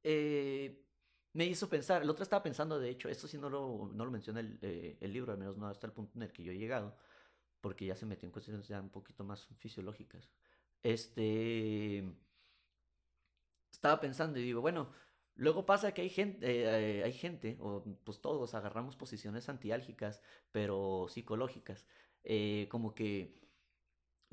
eh, 0.04 0.84
me 1.34 1.46
hizo 1.46 1.70
pensar, 1.70 2.04
el 2.04 2.10
otro 2.10 2.24
estaba 2.24 2.44
pensando, 2.44 2.80
de 2.80 2.90
hecho, 2.90 3.10
esto 3.10 3.28
sí 3.28 3.38
no 3.38 3.50
lo, 3.50 3.90
no 3.94 4.06
lo 4.06 4.12
menciona 4.12 4.40
el, 4.40 4.60
eh, 4.62 4.98
el 5.02 5.14
libro, 5.14 5.32
al 5.32 5.40
menos 5.40 5.58
no 5.58 5.68
hasta 5.68 5.88
el 5.88 5.94
punto 5.94 6.14
en 6.18 6.24
el 6.24 6.32
que 6.32 6.44
yo 6.44 6.52
he 6.52 6.58
llegado, 6.58 6.96
porque 7.62 7.86
ya 7.86 7.96
se 7.96 8.06
metió 8.06 8.28
en 8.28 8.32
cuestiones 8.32 8.68
ya 8.68 8.82
un 8.82 8.90
poquito 8.90 9.24
más 9.24 9.48
fisiológicas. 9.58 10.30
Este, 10.84 12.04
estaba 13.84 14.00
pensando 14.00 14.40
y 14.40 14.44
digo, 14.44 14.62
bueno, 14.62 14.90
luego 15.36 15.66
pasa 15.66 15.94
que 15.94 16.02
hay 16.04 16.10
gente, 16.10 16.40
eh, 16.50 17.04
hay 17.04 17.14
gente, 17.14 17.58
o 17.60 17.84
pues 18.06 18.22
todos 18.22 18.54
agarramos 18.56 18.96
posiciones 18.96 19.50
antiálgicas, 19.50 20.22
pero 20.52 21.08
psicológicas, 21.10 21.86
como 22.70 22.96
que 22.96 23.44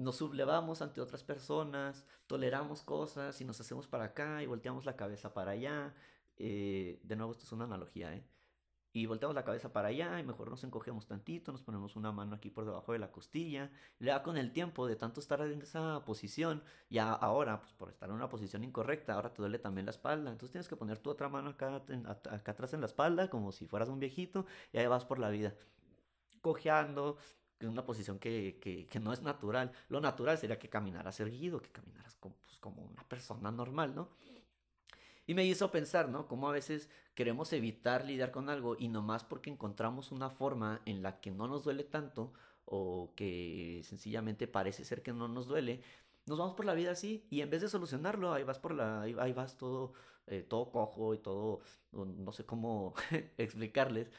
nos 0.01 0.17
sublevamos 0.17 0.83
ante 0.83 1.01
otras 1.01 1.23
personas, 1.23 2.07
toleramos 2.27 2.83
cosas 2.83 3.41
y 3.41 3.45
nos 3.45 3.61
hacemos 3.61 3.87
para 3.87 4.05
acá 4.05 4.43
y 4.43 4.47
volteamos 4.47 4.87
la 4.87 4.97
cabeza 4.97 5.35
para 5.35 5.53
allá. 5.53 5.95
Eh, 6.37 7.01
de 7.03 7.17
nuevo, 7.17 7.33
esto 7.33 7.45
es 7.45 7.53
una 7.53 7.65
analogía, 7.65 8.15
¿eh? 8.15 8.25
Y 8.93 9.07
volteamos 9.07 9.35
la 9.35 9.45
cabeza 9.45 9.73
para 9.73 9.89
allá 9.89 10.19
y 10.19 10.25
mejor 10.25 10.51
nos 10.51 10.65
encogemos 10.65 11.07
tantito, 11.07 11.53
nos 11.53 11.63
ponemos 11.63 11.95
una 11.95 12.11
mano 12.11 12.35
aquí 12.35 12.51
por 12.51 12.65
debajo 12.65 12.93
de 12.93 12.99
la 12.99 13.13
costilla. 13.13 13.71
Ya 14.01 14.23
con 14.23 14.37
el 14.37 14.53
tiempo 14.53 14.87
de 14.87 14.97
tanto 14.97 15.21
estar 15.21 15.41
en 15.43 15.63
esa 15.63 16.05
posición, 16.05 16.63
ya 16.89 17.13
ahora, 17.13 17.61
pues 17.61 17.73
por 17.73 17.89
estar 17.89 18.09
en 18.09 18.17
una 18.17 18.29
posición 18.29 18.65
incorrecta, 18.65 19.15
ahora 19.15 19.33
te 19.33 19.43
duele 19.43 19.59
también 19.61 19.87
la 19.87 19.93
espalda. 19.93 20.33
Entonces 20.33 20.51
tienes 20.51 20.69
que 20.69 20.77
poner 20.77 20.99
tu 20.99 21.11
otra 21.11 21.29
mano 21.29 21.51
acá, 21.51 21.83
acá 22.31 22.53
atrás 22.53 22.75
en 22.75 22.81
la 22.81 22.87
espalda, 22.87 23.31
como 23.31 23.53
si 23.53 23.67
fueras 23.67 23.89
un 23.89 24.01
viejito, 24.01 24.47
y 24.73 24.79
ahí 24.79 24.87
vas 24.87 25.05
por 25.05 25.19
la 25.19 25.31
vida 25.31 25.55
cojeando, 26.41 27.17
en 27.61 27.69
una 27.69 27.85
posición 27.85 28.19
que, 28.19 28.59
que, 28.61 28.87
que, 28.87 29.01
no 29.01 29.13
es 29.13 29.23
natural. 29.23 29.71
Lo 29.89 30.01
natural 30.01 30.39
sería 30.39 30.59
que 30.59 30.69
caminaras 30.69 31.21
erguido, 31.21 31.61
que 31.61 31.71
caminaras 31.71 32.17
como, 32.17 32.37
pues, 32.37 32.59
como 32.59 32.83
una 32.83 33.03
persona 33.05 33.51
normal, 33.51 33.95
¿no? 33.95 34.09
Y 35.31 35.35
me 35.35 35.45
hizo 35.45 35.71
pensar, 35.71 36.09
¿no? 36.09 36.27
Cómo 36.27 36.49
a 36.49 36.53
veces 36.53 36.89
queremos 37.15 37.53
evitar 37.53 38.05
lidiar 38.05 38.33
con 38.33 38.49
algo 38.49 38.75
y 38.77 38.89
nomás 38.89 39.23
porque 39.23 39.49
encontramos 39.49 40.11
una 40.11 40.29
forma 40.29 40.83
en 40.87 41.05
la 41.05 41.21
que 41.21 41.31
no 41.31 41.47
nos 41.47 41.63
duele 41.63 41.85
tanto 41.85 42.33
o 42.65 43.13
que 43.15 43.81
sencillamente 43.85 44.49
parece 44.49 44.85
ser 44.85 45.05
que 45.05 45.13
no 45.13 45.29
nos 45.29 45.47
duele, 45.47 45.83
nos 46.27 46.37
vamos 46.37 46.57
por 46.57 46.67
la 46.67 46.75
vida 46.75 46.91
así 46.91 47.29
y 47.31 47.43
en 47.43 47.51
vez 47.51 47.63
de 47.63 47.69
solucionarlo, 47.69 48.33
ahí 48.33 48.43
vas 48.43 48.59
por 48.59 48.75
la, 48.75 49.03
ahí, 49.03 49.33
vas 49.33 49.57
todo, 49.57 49.93
eh, 50.27 50.43
todo 50.43 50.73
cojo 50.73 51.15
y 51.15 51.19
todo, 51.19 51.61
no 51.93 52.33
sé 52.33 52.45
cómo 52.45 52.95
explicarles, 53.39 54.11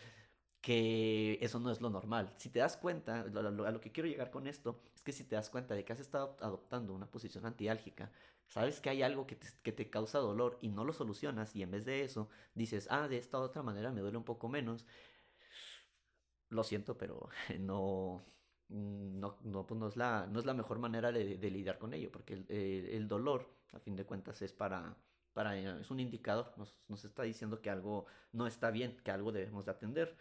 que 0.62 1.40
eso 1.42 1.60
no 1.60 1.72
es 1.72 1.82
lo 1.82 1.90
normal. 1.90 2.32
Si 2.38 2.50
te 2.50 2.60
das 2.60 2.78
cuenta, 2.78 3.22
a 3.22 3.26
lo, 3.26 3.82
que 3.82 3.92
quiero 3.92 4.08
llegar 4.08 4.32
con 4.32 4.48
esto, 4.48 4.80
es 4.96 5.04
que 5.04 5.12
si 5.12 5.26
te 5.26 5.36
das 5.36 5.50
cuenta 5.50 5.76
de 5.76 5.84
que 5.84 5.92
has 5.92 6.00
estado 6.00 6.38
adoptando 6.40 6.94
una 6.94 7.12
posición 7.12 7.46
antiálgica, 7.46 8.12
sabes 8.52 8.82
que 8.82 8.90
hay 8.90 9.02
algo 9.02 9.26
que 9.26 9.38
te, 9.38 9.48
que 9.64 9.72
te 9.72 9.90
causa 9.90 10.20
dolor 10.20 10.58
y 10.62 10.68
no 10.68 10.84
lo 10.84 10.92
solucionas 10.92 11.56
y 11.56 11.64
en 11.64 11.72
vez 11.72 11.86
de 11.86 12.04
eso 12.04 12.30
dices, 12.54 12.88
ah, 12.92 13.08
de 13.08 13.18
esta 13.18 13.40
otra 13.40 13.64
manera 13.64 13.92
me 13.92 14.02
duele 14.02 14.18
un 14.18 14.26
poco 14.26 14.50
menos, 14.50 14.86
lo 16.50 16.64
siento, 16.64 16.98
pero 16.98 17.30
no, 17.60 18.26
no, 18.68 19.38
no, 19.42 19.66
pues 19.66 19.80
no, 19.80 19.88
es, 19.88 19.96
la, 19.96 20.28
no 20.28 20.40
es 20.40 20.46
la 20.46 20.54
mejor 20.54 20.80
manera 20.80 21.14
de, 21.14 21.38
lidiar 21.50 21.80
con 21.80 21.94
ello, 21.94 22.12
porque 22.12 22.34
el, 22.34 22.46
el, 22.50 23.08
dolor, 23.08 23.50
a 23.72 23.80
fin 23.80 23.96
de 23.96 24.06
cuentas, 24.06 24.42
es 24.42 24.52
para, 24.52 24.98
para 25.32 25.58
es 25.58 25.90
un 25.90 26.02
indicador, 26.02 26.54
nos, 26.58 26.76
nos 26.90 27.06
está 27.06 27.24
diciendo 27.24 27.62
que 27.62 27.70
algo 27.70 28.06
no 28.34 28.48
está 28.48 28.70
bien, 28.70 28.98
que 29.02 29.12
algo 29.12 29.32
debemos 29.32 29.64
de 29.64 29.72
atender. 29.72 30.18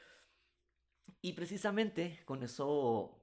Y 1.21 1.33
precisamente 1.33 2.21
con 2.25 2.45
eso, 2.45 3.20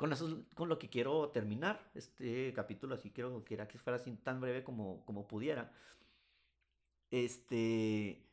con 0.00 0.14
eso 0.14 0.46
con 0.54 0.70
lo 0.70 0.78
que 0.78 0.88
quiero 0.88 1.28
terminar 1.28 1.90
este 1.94 2.54
capítulo, 2.54 2.94
así 2.94 3.10
quiero 3.10 3.44
que 3.44 3.58
que 3.68 3.78
fuera 3.78 3.98
así 3.98 4.10
tan 4.12 4.40
breve 4.40 4.64
como, 4.64 5.04
como 5.04 5.28
pudiera. 5.28 5.70
Este, 7.10 8.24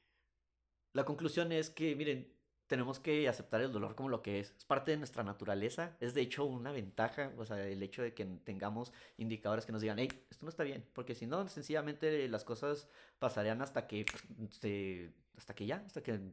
la 0.94 1.04
conclusión 1.04 1.52
es 1.52 1.70
que, 1.70 1.94
miren, 1.94 2.32
tenemos 2.68 3.02
que 3.02 3.28
aceptar 3.28 3.60
el 3.60 3.74
dolor 3.74 3.96
como 3.96 4.08
lo 4.08 4.22
que 4.22 4.40
es. 4.40 4.54
Es 4.58 4.64
parte 4.64 4.92
de 4.92 4.98
nuestra 4.98 5.24
naturaleza. 5.24 5.98
Es 6.00 6.14
de 6.14 6.22
hecho 6.22 6.46
una 6.46 6.72
ventaja, 6.72 7.34
o 7.38 7.46
sea, 7.46 7.62
el 7.62 7.84
hecho 7.84 8.02
de 8.02 8.14
que 8.14 8.24
tengamos 8.46 8.94
indicadores 9.18 9.66
que 9.66 9.74
nos 9.74 9.82
digan, 9.82 10.00
hey, 10.00 10.08
esto 10.30 10.46
no 10.46 10.50
está 10.50 10.64
bien. 10.64 10.86
Porque 10.94 11.16
si 11.16 11.26
no, 11.26 11.50
sencillamente 11.50 12.30
las 12.30 12.46
cosas 12.46 12.88
pasarían 13.20 13.62
hasta 13.62 13.88
que, 13.88 14.06
se, 14.52 15.12
hasta 15.36 15.54
que 15.54 15.66
ya, 15.66 15.84
hasta 15.86 16.02
que 16.02 16.32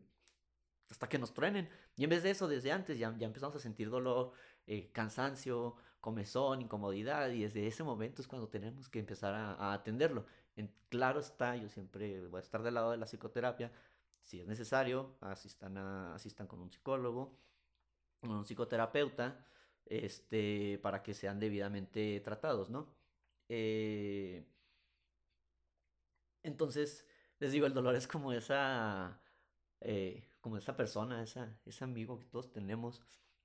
hasta 0.91 1.09
que 1.09 1.19
nos 1.19 1.35
truenen. 1.35 1.69
Y 1.97 2.05
en 2.05 2.11
vez 2.11 2.23
de 2.23 2.31
eso, 2.31 2.49
desde 2.49 2.73
antes 2.73 2.99
ya, 2.99 3.15
ya 3.19 3.27
empezamos 3.27 3.57
a 3.57 3.59
sentir 3.59 3.91
dolor, 3.91 4.33
eh, 4.67 4.91
cansancio, 4.93 5.77
comezón, 6.01 6.63
incomodidad, 6.63 7.31
y 7.31 7.43
desde 7.43 7.67
ese 7.67 7.83
momento 7.83 8.23
es 8.23 8.29
cuando 8.29 8.49
tenemos 8.49 8.89
que 8.89 8.99
empezar 8.99 9.35
a, 9.35 9.73
atenderlo. 9.73 10.27
En, 10.57 10.73
claro 10.89 11.21
está, 11.21 11.57
yo 11.57 11.69
siempre 11.69 12.27
voy 12.29 12.39
a 12.39 12.43
estar 12.43 12.63
del 12.63 12.75
lado 12.75 12.91
de 12.91 12.97
la 12.99 13.07
psicoterapia, 13.07 13.73
si 14.23 14.41
es 14.41 14.47
necesario, 14.47 15.17
asistan, 15.21 15.77
a, 15.79 16.15
asistan 16.15 16.47
con 16.47 16.61
un 16.61 16.71
psicólogo, 16.71 17.39
con 18.21 18.31
un 18.33 18.45
psicoterapeuta, 18.45 19.45
este, 19.87 20.79
para 20.83 21.03
que 21.03 21.15
sean 21.15 21.39
debidamente 21.41 22.21
tratados, 22.21 22.71
¿no? 22.71 22.89
Eh, 23.49 24.47
entonces, 26.43 27.07
les 27.39 27.53
digo, 27.53 27.67
el 27.67 27.75
dolor 27.75 27.97
es 27.97 28.07
como 28.07 28.33
esa... 28.33 29.21
Eh, 29.81 30.23
como 30.41 30.59
esa 30.59 30.77
persona, 30.77 31.23
esa, 31.23 31.59
ese 31.65 31.85
amigo 31.85 32.19
que 32.19 32.27
todos 32.27 32.53
tenemos, 32.53 33.03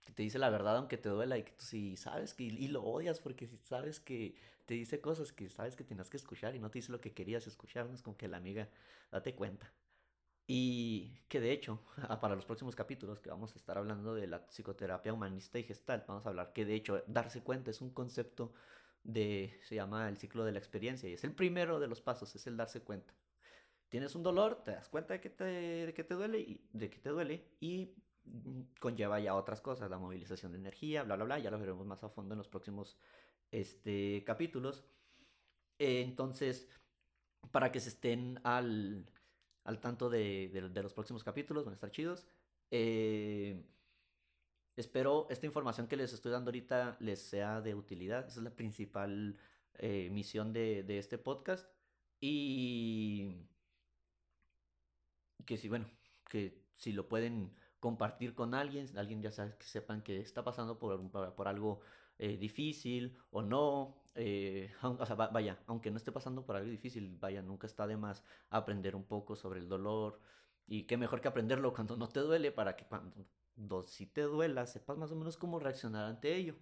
que 0.10 0.15
te 0.15 0.24
dice 0.24 0.39
la 0.39 0.50
verdad 0.50 0.78
aunque 0.78 0.98
te 0.98 1.10
duela 1.10 1.38
y 1.38 1.43
que 1.43 1.52
tú 1.52 1.63
sí 1.63 1.95
sabes 1.95 2.34
que 2.34 2.43
y 2.43 2.67
lo 2.67 2.84
odias 2.84 3.19
porque 3.19 3.48
si 3.48 3.58
sabes 3.58 4.00
que 4.00 4.36
te 4.65 4.74
dice 4.74 5.02
cosas 5.02 5.32
que 5.32 5.50
sabes 5.50 5.76
que 5.76 5.84
tienes 5.84 6.10
que 6.10 6.17
escuchar 6.17 6.56
y 6.56 6.60
no 6.60 6.69
te 6.72 6.80
dice 6.80 6.91
lo 6.91 7.02
que 7.02 7.13
querías 7.13 7.48
escuchar, 7.48 7.88
no 7.88 7.95
es 7.95 8.02
como 8.02 8.17
que 8.17 8.28
la 8.28 8.38
amiga, 8.38 8.69
date 9.12 9.34
cuenta. 9.34 9.74
Y 10.45 11.22
que 11.28 11.39
de 11.39 11.52
hecho, 11.52 11.80
para 12.22 12.36
los 12.36 12.45
próximos 12.45 12.76
capítulos 12.76 13.19
que 13.19 13.30
vamos 13.30 13.54
a 13.56 13.58
estar 13.58 13.78
hablando 13.80 14.13
de 14.13 14.28
la 14.28 14.45
psicoterapia 14.48 15.13
humanista 15.13 15.58
y 15.58 15.63
gestal, 15.63 16.06
vamos 16.08 16.26
a 16.26 16.30
hablar 16.30 16.54
que 16.54 16.65
de 16.65 16.76
hecho 16.76 17.04
darse 17.08 17.41
cuenta 17.41 17.72
es 17.72 17.82
un 17.82 17.89
concepto 17.91 18.54
de, 19.04 19.60
se 19.63 19.76
llama 19.76 20.08
el 20.08 20.17
ciclo 20.17 20.45
de 20.45 20.52
la 20.52 20.60
experiencia 20.60 21.10
y 21.10 21.13
es 21.13 21.24
el 21.24 21.34
primero 21.34 21.80
de 21.80 21.88
los 21.88 22.02
pasos, 22.02 22.36
es 22.36 22.45
el 22.45 22.58
darse 22.58 22.82
cuenta 22.82 23.13
tienes 23.89 24.15
un 24.15 24.24
dolor, 24.24 24.63
te 24.63 24.72
das 24.72 24.88
cuenta 24.88 25.15
de 25.15 25.19
que 25.19 25.30
te, 25.30 25.43
de 25.43 25.93
que 25.93 26.04
te 26.04 26.13
duele 26.13 26.39
y 26.39 26.62
de 26.74 26.89
que 26.89 27.00
te 27.00 27.10
duele 27.10 27.43
y 27.60 27.95
conlleva 28.79 29.19
ya 29.19 29.36
otras 29.36 29.62
cosas, 29.62 29.89
la 29.89 29.97
movilización 29.97 30.51
de 30.51 30.60
energía, 30.60 31.03
bla, 31.03 31.15
bla, 31.15 31.25
bla, 31.25 31.39
ya 31.39 31.51
lo 31.51 31.60
veremos 31.60 31.86
más 31.86 32.03
a 32.03 32.10
fondo 32.10 32.34
en 32.34 32.38
los 32.38 32.47
próximos 32.47 32.97
este, 33.51 34.23
capítulos. 34.25 34.84
entonces, 35.77 36.67
para 37.51 37.71
que 37.71 37.79
se 37.79 37.89
estén 37.89 38.39
al, 38.43 39.05
al 39.63 39.79
tanto 39.79 40.10
de, 40.10 40.49
de, 40.51 40.84
los 40.84 40.93
próximos 40.93 41.23
capítulos, 41.23 41.65
van 41.65 41.73
a 41.73 41.75
estar 41.75 41.91
chidos. 41.91 42.27
Eh, 42.71 43.65
espero 44.75 45.27
esta 45.29 45.45
información 45.45 45.88
que 45.88 45.97
les 45.97 46.13
estoy 46.13 46.32
dando 46.32 46.49
ahorita 46.49 46.97
les 46.99 47.21
sea 47.21 47.62
de 47.62 47.75
utilidad. 47.75 48.27
Esa 48.27 48.39
es 48.39 48.43
la 48.43 48.55
principal 48.55 49.38
eh, 49.75 50.10
misión 50.12 50.53
de, 50.53 50.84
de 50.84 50.99
este 50.99 51.17
podcast. 51.17 51.67
Y 52.19 53.47
que 55.45 55.58
si, 55.58 55.69
bueno, 55.69 55.89
que 56.29 56.62
si 56.73 56.91
lo 56.91 57.08
pueden 57.08 57.55
compartir 57.79 58.33
con 58.33 58.53
alguien, 58.53 58.85
alguien 58.97 59.21
ya 59.21 59.31
sepan 59.31 60.01
que 60.01 60.19
está 60.19 60.43
pasando 60.43 60.77
por, 60.79 61.09
por, 61.35 61.47
algo 61.47 61.81
eh, 62.17 62.37
difícil 62.37 63.17
o 63.31 63.41
no, 63.41 63.95
eh, 64.15 64.71
o 64.83 65.05
sea, 65.05 65.15
vaya, 65.15 65.59
aunque 65.67 65.91
no 65.91 65.97
esté 65.97 66.11
pasando 66.11 66.45
por 66.45 66.55
algo 66.55 66.69
difícil, 66.69 67.17
vaya, 67.19 67.41
nunca 67.41 67.67
está 67.67 67.87
de 67.87 67.97
más 67.97 68.23
aprender 68.49 68.95
un 68.95 69.05
poco 69.05 69.35
sobre 69.35 69.59
el 69.59 69.69
dolor 69.69 70.19
y 70.67 70.83
qué 70.83 70.97
mejor 70.97 71.21
que 71.21 71.27
aprenderlo 71.27 71.73
cuando 71.73 71.95
no 71.97 72.09
te 72.09 72.19
duele 72.19 72.51
para 72.51 72.75
que 72.75 72.85
cuando 72.85 73.83
si 73.83 74.05
te 74.05 74.21
duela 74.21 74.65
sepas 74.67 74.97
más 74.97 75.11
o 75.11 75.15
menos 75.15 75.37
cómo 75.37 75.59
reaccionar 75.59 76.05
ante 76.05 76.35
ello. 76.35 76.55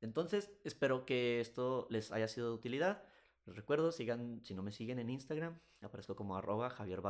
Entonces, 0.00 0.50
espero 0.64 1.06
que 1.06 1.40
esto 1.40 1.86
les 1.90 2.12
haya 2.12 2.28
sido 2.28 2.48
de 2.48 2.54
utilidad. 2.54 3.02
Les 3.46 3.56
recuerdo, 3.56 3.90
sigan, 3.90 4.42
si 4.44 4.54
no 4.54 4.62
me 4.62 4.70
siguen 4.70 4.98
en 4.98 5.08
Instagram, 5.08 5.58
aparezco 5.80 6.14
como 6.14 6.36
arroba 6.36 6.68
Javier. 6.70 7.00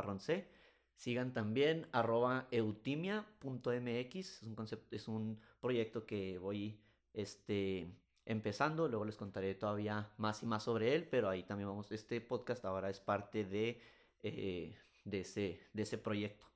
Sigan 0.96 1.32
también 1.32 1.86
arroba 1.92 2.46
eutimia.mx, 2.50 4.14
es 4.14 4.42
un, 4.42 4.54
concepto, 4.54 4.94
es 4.94 5.08
un 5.08 5.40
proyecto 5.60 6.06
que 6.06 6.38
voy 6.38 6.80
este, 7.12 7.88
empezando, 8.24 8.88
luego 8.88 9.04
les 9.04 9.16
contaré 9.16 9.54
todavía 9.54 10.12
más 10.18 10.42
y 10.42 10.46
más 10.46 10.62
sobre 10.62 10.94
él, 10.94 11.06
pero 11.08 11.28
ahí 11.28 11.42
también 11.42 11.68
vamos, 11.68 11.90
este 11.92 12.20
podcast 12.20 12.64
ahora 12.64 12.90
es 12.90 13.00
parte 13.00 13.44
de, 13.44 13.80
eh, 14.22 14.76
de 15.04 15.20
ese, 15.20 15.60
de 15.72 15.82
ese 15.82 15.98
proyecto. 15.98 16.46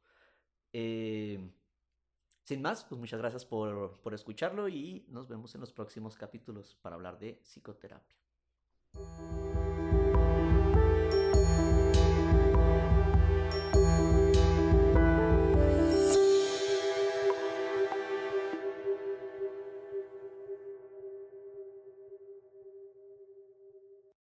Eh, 0.73 1.51
sin 2.45 2.63
más, 2.63 2.85
pues 2.85 2.99
muchas 2.99 3.21
gracias 3.21 3.45
por, 3.45 4.01
por 4.01 4.15
escucharlo 4.15 4.69
y 4.69 5.05
nos 5.09 5.29
vemos 5.29 5.55
en 5.55 5.61
los 5.61 5.73
próximos 5.73 6.17
capítulos 6.17 6.77
para 6.81 6.97
hablar 6.97 7.19
de 7.19 7.35
psicoterapia. 7.43 8.17